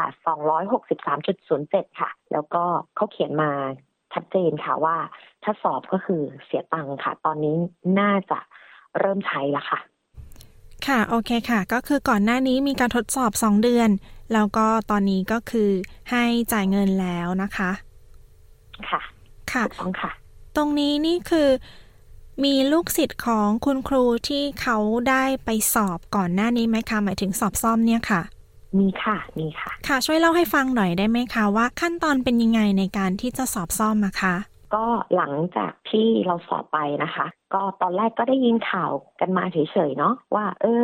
[0.71, 2.65] 263.07 ค่ะ แล้วก็
[2.97, 3.51] เขาเขียนมา
[4.13, 4.97] ชัดเจนค่ะว่า
[5.45, 7.57] ถ้าสอบก็คือเสียตังค่ะ ตอนนี้
[8.01, 8.39] น่าจะ
[8.99, 9.81] เริ่มใช้แล้วค่ะ
[10.87, 13.91] ค่ะ โอเคค่ะ ก็คือก่อนหน้านี้มีการทดสอบ 2 เดือน
[14.33, 15.71] แล้วก็ตอนนี้ก็คือ
[16.11, 17.71] ให้จ่ายเงินแล้วนะคะ
[18.91, 19.01] ค่ะ
[19.53, 20.11] ค่ะต้องค่ะ
[20.57, 21.49] ตรงนี้นี่คือ
[22.45, 24.79] มีลูกศิษย์ของคุณครูที่เขา
[25.09, 28.23] ได้ไปสอบก่อนหน้านี้ไหมคะ หมายถึงสอบซ่อมเนี่ยค่ะ
[28.79, 34.35] มีค่ะ มีค่ะ ค่ะ ช่วยเล่าให้ฟังหน่อยได้ไหมคะว่าขั้นตอนเป็นยังไงในการที่จะสอบซ่อมอะคะ
[34.75, 34.87] ก็
[35.17, 39.59] หลังจากที่เราสอบไปนะคะ ก็ตอนแรกก็ได้ยินข่าวกันมาเฉ
[39.89, 40.83] ยๆเนาะว่า เออ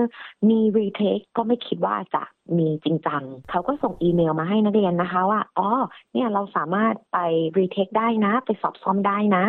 [0.49, 2.23] มี retake ก็ไม่คิดว่าจะ
[2.59, 5.69] มีจริงจังเขาก็ส่งอีเมลมาให้นักเรียนนะคะว่า อ๋อ
[6.13, 7.19] เนี่ยเราสามารถไป
[7.59, 9.45] retake ได้นะ ไปสอบซ่อมได้นะ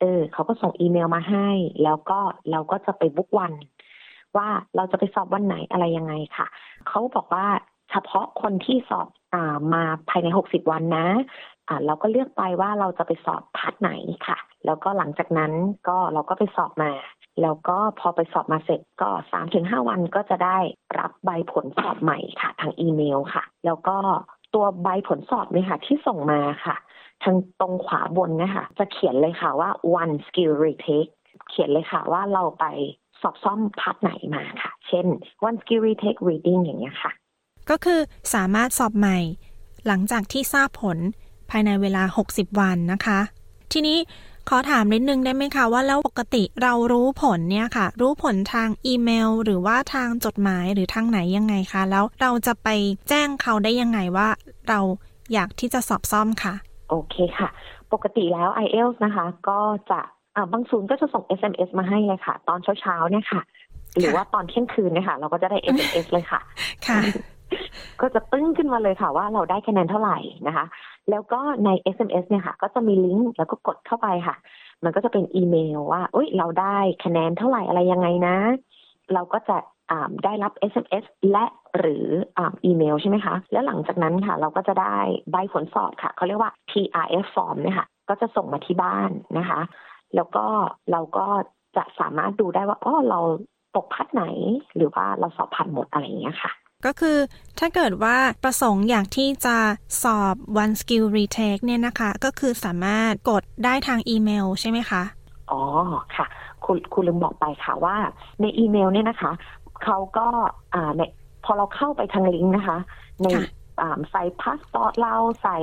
[0.00, 1.48] เออเขาก็ส่งอีเมลมาให้
[1.84, 2.20] แล้วก็
[2.50, 3.52] เราก็จะไป book วัน
[4.36, 6.46] ว่าเราจะไปสอบวันไหนอะไรยังไงค่ะ
[6.88, 7.46] เขาบอกว่า
[7.90, 11.06] เฉพาะคนที่สอบอ่ามาภายใน60วันนะ
[11.68, 13.90] อ่าเราก็เลือกไปว่าเราจะไปสอบ part ไหน
[14.26, 15.52] ค่ะ แล้วก็หลังจากนั้น
[15.88, 16.92] ก็เราก็ไปสอบมา
[17.42, 20.58] แล้วก็พอไปสอบมาเสร็จก็สามถึงห้าวันก็จะได้
[20.98, 23.96] รับใบผลสอบใหม่ค่ะ ทางอีเมลค่ะ แล้วก็
[24.54, 26.76] ตัวใบผลสอบเนี่ยค่ะ ที่ส่งมาค่ะ
[27.22, 31.10] ทางตรงขวาบนนะคะจะเขียนเลยค่ะว่า one skill retake
[31.50, 32.64] เขียนเลยค่ะว่าเราไป
[33.22, 35.06] สอบซ่อมพาร์ทไหนมาค่ะ เช่น
[35.48, 37.12] one skill retake reading อย่างเงี้ยค่ะ
[37.70, 38.00] ก็คือ
[38.34, 39.18] สามารถสอบใหม่
[39.86, 40.98] หลังจากที่ทราบผล
[41.50, 42.02] ภายในเวลา
[42.32, 43.20] 60 วันนะคะ
[43.72, 43.98] ทีนี้
[44.48, 52.68] ขอถามนิดนึงได้ไหมคะว่าแล้วปกติเรารู้ผลเนี่ยค่ะ รู้ผลทางอีเมล หรือว่าทางจดหมายหรือทางไหนยังไงคะ แล้วเราจะไป
[53.08, 54.28] แจ้งเขาได้ยังไงว่า
[54.68, 54.80] เรา
[55.32, 56.54] อยากที่จะสอบซ่อมค่ะ
[56.88, 57.48] โอเคค่ะ
[57.92, 59.58] ปกติแล้ว IELTS นะคะ ก็
[59.90, 60.00] จะ
[60.36, 63.40] อ่าบางศูนย์ก็จะส่ง SMS มาให้เลยค่ะ ตอนเช้าๆเนี่ยค่ะ
[63.98, 66.40] หรือว่าตอนเที่ยงคืนเนี่ยค่ะ เราก็จะได้ SMS เลยค่ะ
[66.88, 67.00] ค่ะ
[68.00, 70.64] ก็จะตึ้งขึ้นมาเลยค่ะ ว่าเราได้คะแนนเท่าไหร่นะคะ
[71.10, 74.36] แล้วก็ใน SMS เนี่ยค่ะ ก็จะมีลิงก์แล้วก็กดเข้าไปค่ะ
[74.84, 78.36] มันก็จะเป็นอีเมลว่าเอ้ยเราได้คะแนนเท่าไหร่อะไรยังไงนะ
[79.12, 79.56] เราก็จะ
[80.24, 81.44] ได้รับ SMS และ
[81.78, 82.06] หรือ
[82.38, 84.96] อีเมลใช่ไหมคะ แล้วหลังจากนั้นค่ะเราก็จะได้
[85.30, 89.60] ใบผลสอบค่ะเขาเรียกว่า TRF form เนี่ยค่ะก็จะส่งมาที่บ้านนะคะ
[90.14, 90.46] แล้วก็
[90.90, 91.26] เราก็
[91.76, 93.20] จะสามารถดูได้ว่าอ๋อเรา
[93.76, 94.24] ตกพัดไหน
[94.76, 96.52] หรือว่าเราสอบผ่านหมดอะไรอย่างเงี้ยค่ะ
[96.86, 97.18] ก็คือ
[97.58, 99.56] ถ้าเกิดว่าประสงค์อยากที่จะ
[100.02, 105.02] สอบ one skill retake เนี่ยนะคะ ก็คือสามารถกดได้ทางอีเมลใช่ไหมคะ
[105.50, 105.60] อ๋อ
[106.16, 106.26] ค่ะ
[106.64, 107.96] คุณคุณลืมบอกไปค่ะว่า
[108.40, 109.32] ในอีเมลเนี่ยนะคะ
[109.84, 110.26] เขาก็
[110.74, 111.02] อ่าใน
[111.44, 112.78] พอเราเข้าไปทางลิงก์นะคะ
[113.22, 113.26] ใน
[114.10, 115.58] ใส่พาสปอร์ตเราใส่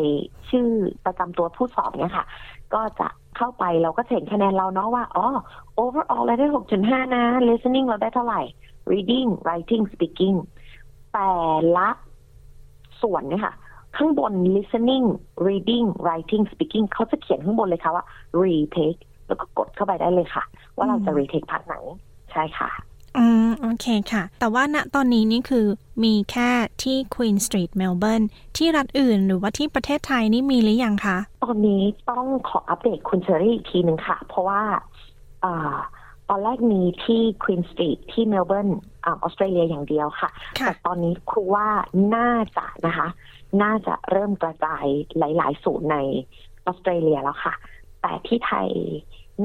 [0.50, 0.70] ชื่อ
[1.06, 2.26] ประจำตัวผู้สอบเนี่ยค่ะ
[2.74, 3.08] ก็จะ
[3.38, 5.28] เข้าไปเราก็เห็นคะแนนเราเนาะว่าอ๋อ
[5.84, 6.48] overall เราได้
[6.82, 8.42] 6.5 นะ listening เราได้เท่าไหร่
[8.92, 10.38] reading writing speaking
[11.14, 11.32] แต่
[11.78, 11.90] ละ
[13.02, 13.54] ส่วนเนี่ยค่ะ
[13.98, 15.06] ข้างบน listening
[15.48, 18.06] reading writing speaking เขาจะเขียนข้างบนเลยค่ะว่า
[18.42, 20.44] retake แล้วก็กดเข้าไปได้เลยค่ะ
[20.78, 21.76] ว่าเราจะ retake part ไหน
[22.32, 22.70] ใช่ค่ะ
[23.18, 25.66] อืม โอเคค่ะ แต่ว่าณตอนนี้นี่คือ
[26.04, 26.50] มีแค่
[26.84, 28.26] ที่ Queen Street Melbourne
[28.58, 34.62] ที่รัฐอื่นหรือว่าที่ประเทศไทยนี่มีหรือยังคะ ตอนนี้ต้องขออัปเดตคุณเชอรี่อีกทีหนึ่งค่ะ เพราะว่า
[35.44, 35.76] อ่า
[36.30, 38.70] ตอนแรกมีที่ Queen Street ที่เมลเบิร์น
[39.06, 41.68] ออสเตรเลียอย่างเดียวค่ะ แต่ตอนนี้ครูว่า
[42.16, 43.08] น่าจะนะคะ
[43.64, 44.86] น่าจะเริ่มกระจาย
[45.18, 45.98] หลาย ๆ ศูนย์ใน
[46.66, 47.54] ออสเตรเลียแล้วค่ะ
[48.02, 48.68] แต่ที่ไทย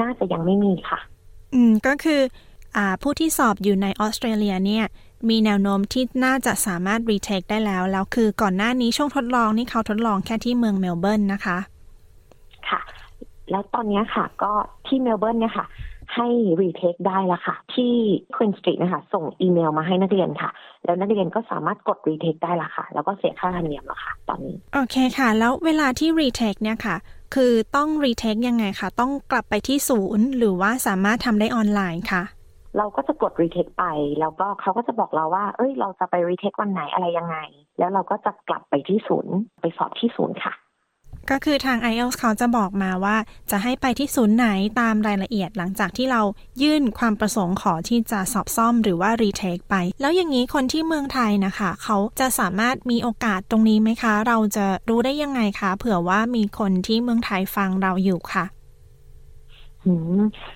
[0.01, 0.99] น่าจะยังไม่มีค่ะ
[1.55, 2.21] อืม ก็คือ
[2.56, 2.56] อ
[3.03, 4.85] ผู้ที่สอบอยู่ในออสเตรเลียเนี่ย
[5.29, 11.59] มีแนวโน้มที่น่าจะสามารถ retake ได้แล้ว แล้วคือก่อนหน้านี้ช่วงทดลองนี่เขาทดลองแค่ที่เมืองเมลเบิร์นนะคะ
[12.69, 12.81] ค่ะ
[13.51, 14.53] แล้วตอนนี้ค่ะ ก็
[14.87, 15.67] ที่เมลเบิร์นเนี่ยค่ะ
[16.15, 16.29] ให้
[16.63, 17.93] retake ได้แล้วค่ะ ที่
[18.37, 20.51] Queen Street นะคะ ส่งอีเมลมาให้นักเรียนค่ะ
[20.85, 26.97] แล้วนักเรียนก็สามารถกด retake ได้ละค่ะ แล้วก็เสียค่าธรรมเนียมแล้วค่ะ ตอนนี้ โอเคค่ะ แล้วเวลาที่ retake เนี่ยค่ะ
[27.35, 32.23] คือต้อง retake ยังไงคะต้องกลับไปที่ศูนย์ หรือว่าสามารถทำได้ออนไลน์ค่ะ
[32.79, 33.85] เราก็จะกด retake ไป
[34.21, 37.37] แล้วก็เขาก็จะบอกเราว่า เอ้ย เราจะไป retake วันไหนอะไรยังไง
[37.79, 40.55] แล้วเราก็จะกลับไปที่ศูนย์ ไปสอบที่ศูนย์ค่ะ
[41.31, 43.17] ก็คือทาง IELTS เขาจะบอกมาว่า
[43.51, 44.49] จะให้ไปที่ศูนย์ไหน
[44.81, 46.23] ตามรายละเอียดหลังจากที่เรา
[46.63, 58.45] ยื่นความประสงค์ขอที่จะสอบซ่อมหรือว่า retake ไป แล้วอย่างนี้คนที่เมืองไทยนะคะ เขาจะสามารถมีโอกาสตรงนี้ไหมคะ เราจะรู้ได้ยังไงคะ เผื่อว่ามีคนที่เมืองไทยฟังเราอยู่ค่ะ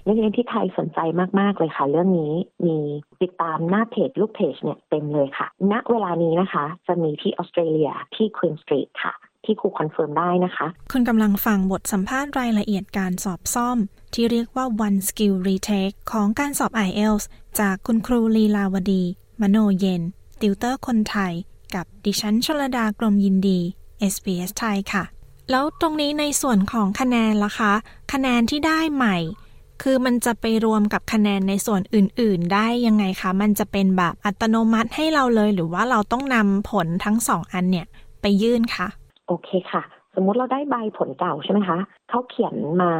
[0.05, 0.99] นักเรียนที่ไทยสนใจ
[1.41, 2.33] มาก ๆ เลยค่ะ เรื่องนี้
[2.67, 2.79] มี
[3.23, 9.15] ติดตามหน้าเพจลูกเพจเนี่ยเต็มเลยค่ะ ณเวลานี้นะคะ จะมีที่ออสเตรเลียที่ Queen Street ค่ะ
[9.45, 13.79] ที่ครู confirm ได้นะคะ คุณกำลังฟังบทสัมภาษณ์รายละเอียดการสอบซ่อม
[14.15, 17.25] ที่เรียกว่า one skill retake ของการสอบ IELTS
[17.61, 19.03] จากคุณครูลีลาวดี
[19.41, 20.03] มโนเย็น
[20.41, 21.33] ติวเตอร์คนไทย
[21.75, 23.59] กับดิฉันชลดากรมยินดี
[24.13, 25.05] SBS ไทยค่ะ
[25.51, 27.73] แล้วตรงนี้ในส่วนของคะแนนล่ะคะ
[28.13, 29.17] คะแนนที่ได้ใหม่
[29.83, 37.87] คือมันจะไปรวมกับคะแนนในส่วนอื่น ๆ ได้ยังไงคะ มันจะเป็นแบบอัตโนมัติให้เราเลย หรือว่าเราต้องนำผลทั้งสองอันเนี่ย
[38.23, 38.89] ไปยื่นคะ
[39.29, 39.83] โอเคค่ะ
[40.15, 41.79] สมมุติเราได้ใบผลเก่าใช่ไหมคะ
[42.09, 42.93] เขาเขียนมา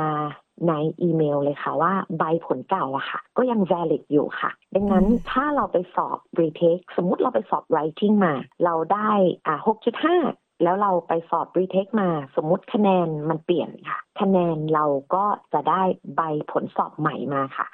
[0.69, 0.73] ใน
[1.03, 8.35] อีเมลเลยค่ะว่าใบผลเก่าอะค่ะ ก็ยัง valid อยู่ค่ะ ดังนั้นถ้าเราไปสอบ retake สมมุติเราไปสอบ writing มา
[8.65, 9.11] เราได้
[9.47, 14.85] อ่า6.5 แล้วเราไปสอบรีเทคมา สมมุติคะแนนมันเปลี่ยนค่ะ คะแนนเรา
[15.15, 15.83] ก็จะได้
[16.17, 17.67] ใบผลสอบใหม่มาค่ะ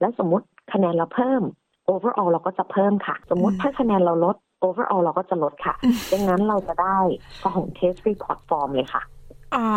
[0.00, 1.42] แล้วสมมุติคะแนนเราเพิ่ม
[1.88, 5.74] overall เราก็จะเพิ่มค่ะ สมมุติถ้าคะแนนเราลด overall เราก็จะลดค่ะ
[6.12, 6.98] ดังนั้นเราจะได้
[7.42, 9.02] ของ test report form เลยค่ะ
[9.54, 9.68] อ๋อ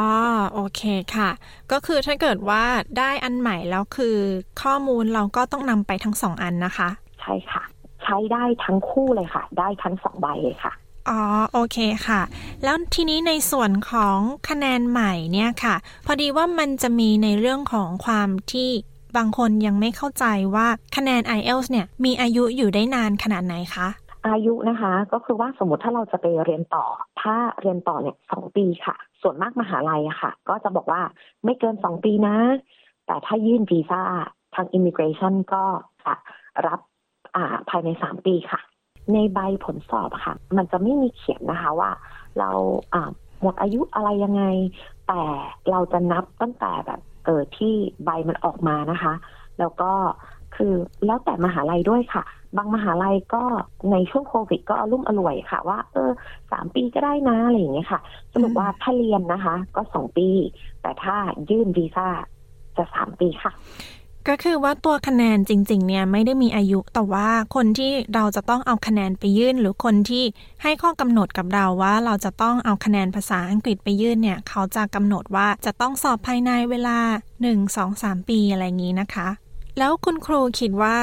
[0.53, 0.81] โอเค
[1.15, 1.29] ค่ะ
[1.71, 2.63] ก็คือถ้าเกิดว่า
[2.99, 4.17] ได้อันใหม่แล้วคือ
[4.63, 6.89] ข้อมูลเราก็ต้องนำไปทั้งสองอันนะคะ
[7.21, 7.63] ใช่ค่ะ
[8.03, 10.73] ใช้ได้ทั้งคู่เลยค่ะ ได้ทั้งสองใบเลยค่ะ
[11.09, 11.19] อ๋อ
[11.53, 11.77] โอเค
[12.07, 12.21] ค่ะ
[12.63, 14.17] แล้วทีนี้ในส่วนของ
[14.49, 18.69] คะแนนใหม่เนี่ยค่ะ พอดีว่ามันจะมีในเรื่องของความที่
[19.17, 23.87] บางคนยังไม่เข้าใจว่าคะแนน IELTS เนี่ยมีอายุอยู่ได้นานขนาดไหนคะ
[24.27, 26.85] อายุนะคะก็คือว่าสมมติถ้าเราจะไปเรียนต่อ
[27.21, 31.01] ถ้าเรียนต่อเนี่ยสองปีค่ะ ส่วนมากมหาลัยอะค่ะ ก็จะบอกว่า
[31.45, 32.37] ไม่เกินสองปีนะ
[33.05, 34.01] แต่ถ้ายื่นวีซ่า
[34.55, 35.63] ทางอิมิเกรชันก็
[36.05, 36.13] จะ
[36.67, 36.79] รับ
[37.69, 38.59] ภายในสามปีค่ะ
[39.13, 41.91] ในใบผลสอบอะค่ะ มันจะไม่มีเขียนนะคะว่า
[42.39, 42.49] เรา
[42.93, 44.43] อ่าหมดอายุอะไรยังไง
[45.07, 45.21] แต่
[45.71, 47.73] เราจะนับตั้งแต่แบบเออที่
[48.05, 49.13] ใบมันออกมานะคะ
[49.59, 49.91] แล้วก็
[50.55, 50.73] คือ
[51.05, 52.23] แล้วแต่มหาลัยด้วยค่ะ
[52.57, 53.43] บางมหาลัยก็
[53.91, 56.11] ในช่วงโควิดก็อรุ่มอร่วยค่ะ ว่า เออ
[56.51, 57.99] สามปีก็ได้นะอะไรอย่างเงี้ยค่ะ
[58.33, 60.29] สรุปว่าถ้าเรียนนะคะ ก็สองปี
[60.81, 61.15] แต่ถ้า
[61.49, 62.07] ยื่นวีซ่า
[62.77, 63.51] จะสามปีค่ะ
[64.29, 70.23] ก็คือว่าตัวคะแนนจริงๆเนี่ยไม่ได้มีอายุแต่ว่าคนที่เราจะต้องเอาคะแนนไปยื่น หรือคนที่
[70.63, 76.99] ให้ข้อกำหนดกับเราว่า เราจะต้องเอาคะแนนภาษาอังกฤษไปยื่นเนี่ยเขาจะกำหนดว่าจะต้องสอบภายในเวลา
[77.41, 79.27] 1 2 3 ปีอะไรอย่างนี้นะคะ
[79.77, 80.95] แล้วคุณครูคิดว่า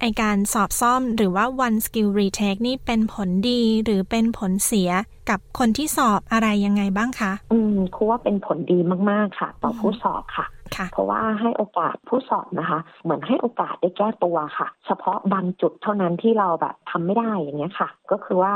[0.00, 4.90] ไอการสอบซ่อมหรือว่า one skill retake นี่เป็นผลดีหรือเป็นผลเสีย
[5.30, 8.78] กับคนที่สอบอะไรยังไงบ้างคะ อืมครูว่าเป็นผลดี
[9.10, 10.46] มากๆค่ะ ต่อผู้สอบค่ะ
[10.92, 18.54] เพราะว่าให้โอกาสผู้สอบนะคะ เหมือนให้โอกาสได้แก้ตัวค่ะ เฉพาะบางจุดเท่านั้นที่เราแบบทำไม่ได้อย่างเงี้ยค่ะ ก็คือว่า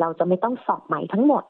[0.00, 1.44] เราจะไม่ต้องสอบใหม่ทั้งหมด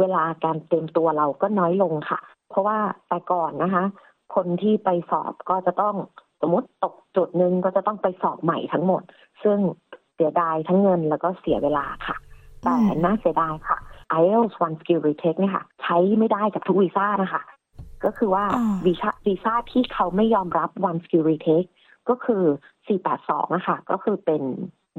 [0.00, 2.20] เวลาการเตรียมตัวเราก็น้อยลงค่ะ
[2.50, 2.78] เพราะว่า
[3.08, 3.84] แต่ก่อนนะคะ
[4.34, 5.94] คนที่ไปสอบก็จะต้อง
[6.40, 9.02] สมมติตกจุดหนึ่งก็จะต้องไปสอบใหม่ทั้งหมด
[9.42, 9.58] ซึ่ง
[10.14, 12.16] เสียดายทั้งเงินแล้วก็เสียเวลาค่ะ
[12.62, 13.76] แต่น่าเสียดายค่ะ
[14.20, 17.42] IELTS One Skill Retake เนี่ยค่ะ ใช้ไม่ได้กับทุกวีซ่านะคะ
[18.04, 18.44] ก็คือว่า
[18.86, 21.68] วีซ่าวีซ่าที่เขาไม่ยอมรับ One Skill Retake
[22.08, 22.42] ก็คือ
[22.98, 24.42] 482นะคะก็คือเป็น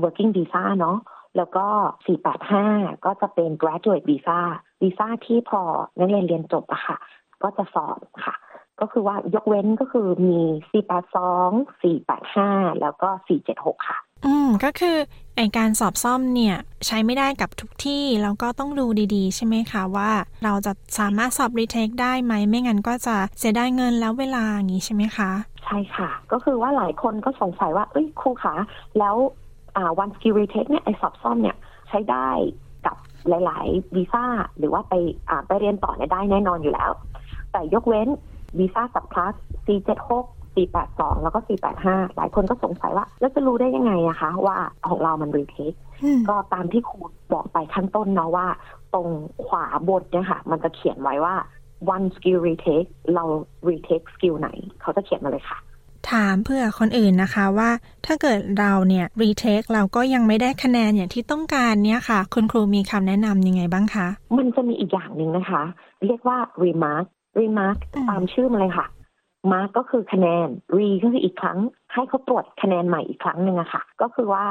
[0.03, 0.97] working visa เนาะ
[1.37, 1.65] แล้วก็
[2.35, 4.39] 485 ก็จะเป็น graduate visa
[4.81, 5.61] วีซ่าที่พอ
[5.99, 6.97] นักเรียนเรียนจบอะค่ะ
[7.43, 8.35] ก็จะสอบค่ะ
[8.79, 10.39] ก็คือว่ายกเว้นก็คือมี
[11.81, 13.09] 482 485 แล้วก็
[13.47, 14.97] 476 ค่ะ อืมก็คือ
[15.35, 16.55] ไอการสอบซ่อมเนี่ย
[16.85, 20.11] ใช้ไม่ได้กับทุกที่แล้วก็ต้องดูดีๆ ใช่ไหมคะว่า
[20.43, 25.31] เราจะสามารถสอบรีเทคได้ไหม ไม่งั้นก็จะเสียได้เงินแล้วเวลาอย่างนี้ใช่ไหมคะ
[25.65, 28.55] ใช่ค่ะ ก็คือว่าหลายคนก็สงสัยว่า เอ้ยครูคะ
[28.99, 29.15] แล้ว
[29.75, 31.55] อ่า one skill retake เนี่ยไอสอบซ่อมเนี่ย
[31.89, 32.29] ใช้ได้
[32.85, 32.95] กับ
[33.29, 34.25] หลาย ๆ วีซ่า
[34.57, 34.93] หรือว่าไป
[35.29, 36.91] อ่าไปเรียนต่อเนี่ยได้แน่นอนอยู่แล้ว
[37.51, 38.07] แต่ยกเว้น
[38.59, 39.33] วีซ่าสับคลาส
[39.65, 40.11] C76
[40.59, 41.39] 482 แล้วก็
[41.77, 44.57] 485 หลายคนก็สงสัยว่า แล้วจะรู้ได้ยังไงอะคะว่า
[44.89, 45.73] ของเรามันรีเทค
[46.29, 46.99] ก็ตามที่ครู
[47.33, 48.47] บอกไปขั้นต้นเนาะว่า
[48.93, 49.07] ตรง
[49.45, 51.35] ขวาบนเนี่ยค่ะ มันจะเขียนไว้ว่า
[51.95, 53.23] one skill retake เรา
[53.69, 54.49] retake skill ไหน
[54.81, 55.59] เขาจะเขียนมาเลยค่ะ
[56.11, 57.69] ถามเพื่อคนอื่นนะคะว่า
[58.05, 64.07] ถ้าเกิดเราเนี่ยรีเทคเราก็ยังไม่ได้คะแนนอย่างที่ต้องการเนี่ยค่ะ คุณครูมีคำแนะนำยังไงบ้างคะ
[64.37, 65.63] มันจะมีอีกอย่างหนึ่งนะคะ
[66.05, 67.05] เรียกว่า remark
[67.39, 67.77] remark
[68.09, 68.85] ตามชื่อมาเลยค่ะ
[69.51, 71.59] mark ก็คือคะแนน re ก็คืออีกครั้ง
[71.93, 74.45] ให้เขาตรวจคะแนนใหม่อีกครั้งหนึ่งอะค่ะ ก็คือว่า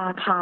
[0.00, 0.38] ราคา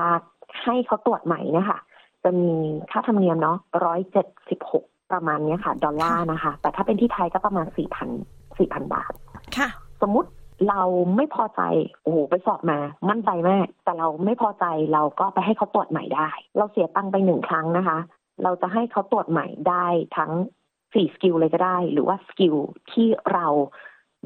[0.63, 1.81] ให้เขาตรวจใหม่เนี่ยค่ะ
[2.25, 2.51] จะมี
[2.91, 8.09] ค่าธรรมเนียมเนาะร้อยเจ็ดสิบหกประมาณเนี้ยค่ะ ดอลลาร์นะคะ แต่ถ้าเป็นที่ไทยก็ประมาณสี่พัน
[8.59, 9.13] สี่พันบาท
[9.57, 9.69] ค่ะ
[10.03, 10.31] สมมุติ
[10.69, 10.83] เรา
[11.17, 11.63] ไม่พอใจ
[12.03, 12.79] โอ้โห ไปสอบมา
[13.09, 17.99] มั่นใจมาก แต่เราไม่พอใจเราก็ไปให้เขาตรวจใหม่ได้ เราเสียตังค์ไปหนึ่งครั้งนะคะ
[18.43, 19.87] เราจะให้เขาตรวจใหม่ได้
[20.17, 20.33] ทั้ง
[20.95, 22.55] สี่ skill เลยก็ได้ หรือว่า skill
[22.93, 23.47] ที่เรา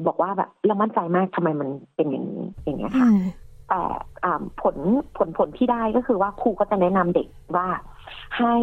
[0.05, 3.09] บอกว่าแบบเรามั่นใจมากทำไมมันเป็นอย่างนี้อย่างเงี้ยค่ะ
[3.69, 3.81] แต่
[4.61, 4.75] ผล
[5.17, 7.67] ผลผลที่ได้ก็คือว่าครูก็จะแนะนำเด็กว่า
[8.37, 8.55] ให้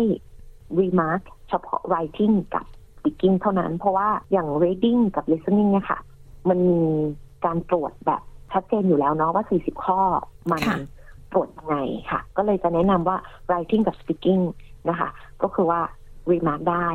[0.78, 2.64] remark เฉพาะ writing กับ
[2.96, 5.98] speaking เท่านั้น เพราะว่าอย่าง reading กับ listening เนี่ยค่ะ
[6.48, 6.82] มันมี
[7.44, 8.22] การตรวจแบบ
[8.52, 10.00] ชัดเจนอยู่แล้วเนาะว่า 40 ข้อ
[10.52, 10.62] มัน
[11.32, 11.76] ตรวจยังไง
[12.10, 13.16] ค่ะ ก็เลยจะแนะนำว่า
[13.48, 14.42] writing กับ speaking
[14.88, 15.08] นะคะ
[15.42, 15.80] ก็คือว่า
[16.30, 16.88] remark ได้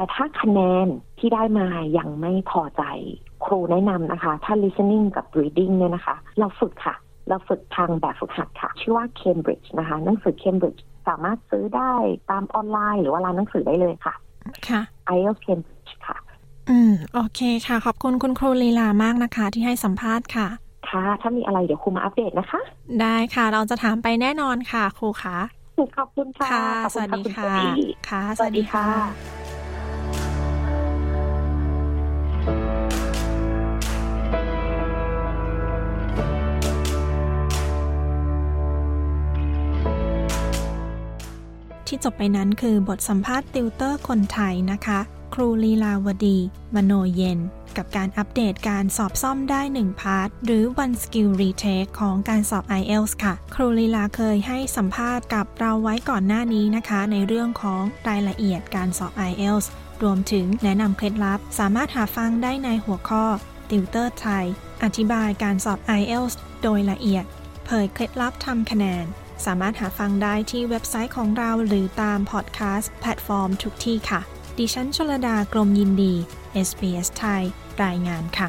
[0.00, 0.86] แต่ถ้าคะแนน
[1.18, 1.66] ที่ได้มา
[1.98, 2.82] ยังไม่พอใจ
[3.44, 6.94] ครูแนะนำนะคะ ถ้า listening กับ reading เนี่ยนะคะ เราฝึกค่ะ
[7.28, 11.92] เราฝึกทางแบบฝึกหัดค่ะ ชื่อว่า Cambridge นะคะ หนังสือ Cambridge สามารถซื้อได้
[12.30, 14.14] ตามออนไลน์ หรือว่าร้านหนังสือได้เลยค่ะ
[14.68, 14.80] ค่ะ
[15.16, 16.16] IELTS Cambridge ค่ะ
[16.70, 20.48] อืม โอเคค่ะ ขอบคุณคุณครูลีลามากนะคะ ที่ให้สัมภาษณ์ค่ะ
[20.88, 22.60] ค่ะ ถ้ามีอะไรเดี๋ยวครูมาอัปเดตนะคะ
[23.00, 25.38] ได้ค่ะ เราจะถามไปแน่นอนค่ะ ครูคะ
[25.96, 29.39] ขอบคุณค่ะค่ะขอบสวัสดีณค่ะณพี่ค่ะ สวัสดีค่ะ
[41.90, 45.00] ที่จบไปนั้นคือบทสัมภาษณ์ติวเตอร์คนไทยนะคะ
[45.34, 46.38] ครูลีลาวดี
[46.74, 47.38] มโนเย็น
[47.76, 59.66] กับการอัปเดตการสอบซ่อมได้ 1 part หรือ one skill retake ของการสอบ IELTS ค่ะ ครูลีลาเคยให้สัมภาษณ์กับเราไว้ก่อนหน้านี้นะคะ ในเรื่องของรายละเอียดการสอบ IELTS
[60.02, 63.24] รวมถึงแนะนำเคล็ดลับ สามารถหาฟังได้ในหัวข้อ
[63.70, 64.46] ติวเตอร์ไทย
[64.82, 67.24] อธิบายการสอบ IELTS โดยละเอียด
[67.66, 69.06] เผยเคล็ดลับทำคะแนน
[69.46, 74.20] สามารถหาฟังได้ที่เว็บไซต์ของเราหรือตามพอดแคสต์แพลตฟอร์มทุกที่ค่ะ
[74.58, 76.14] ดิฉันชลดากรมยินดี
[76.68, 77.42] SBS ไทย
[77.84, 78.48] รายงานค่ะ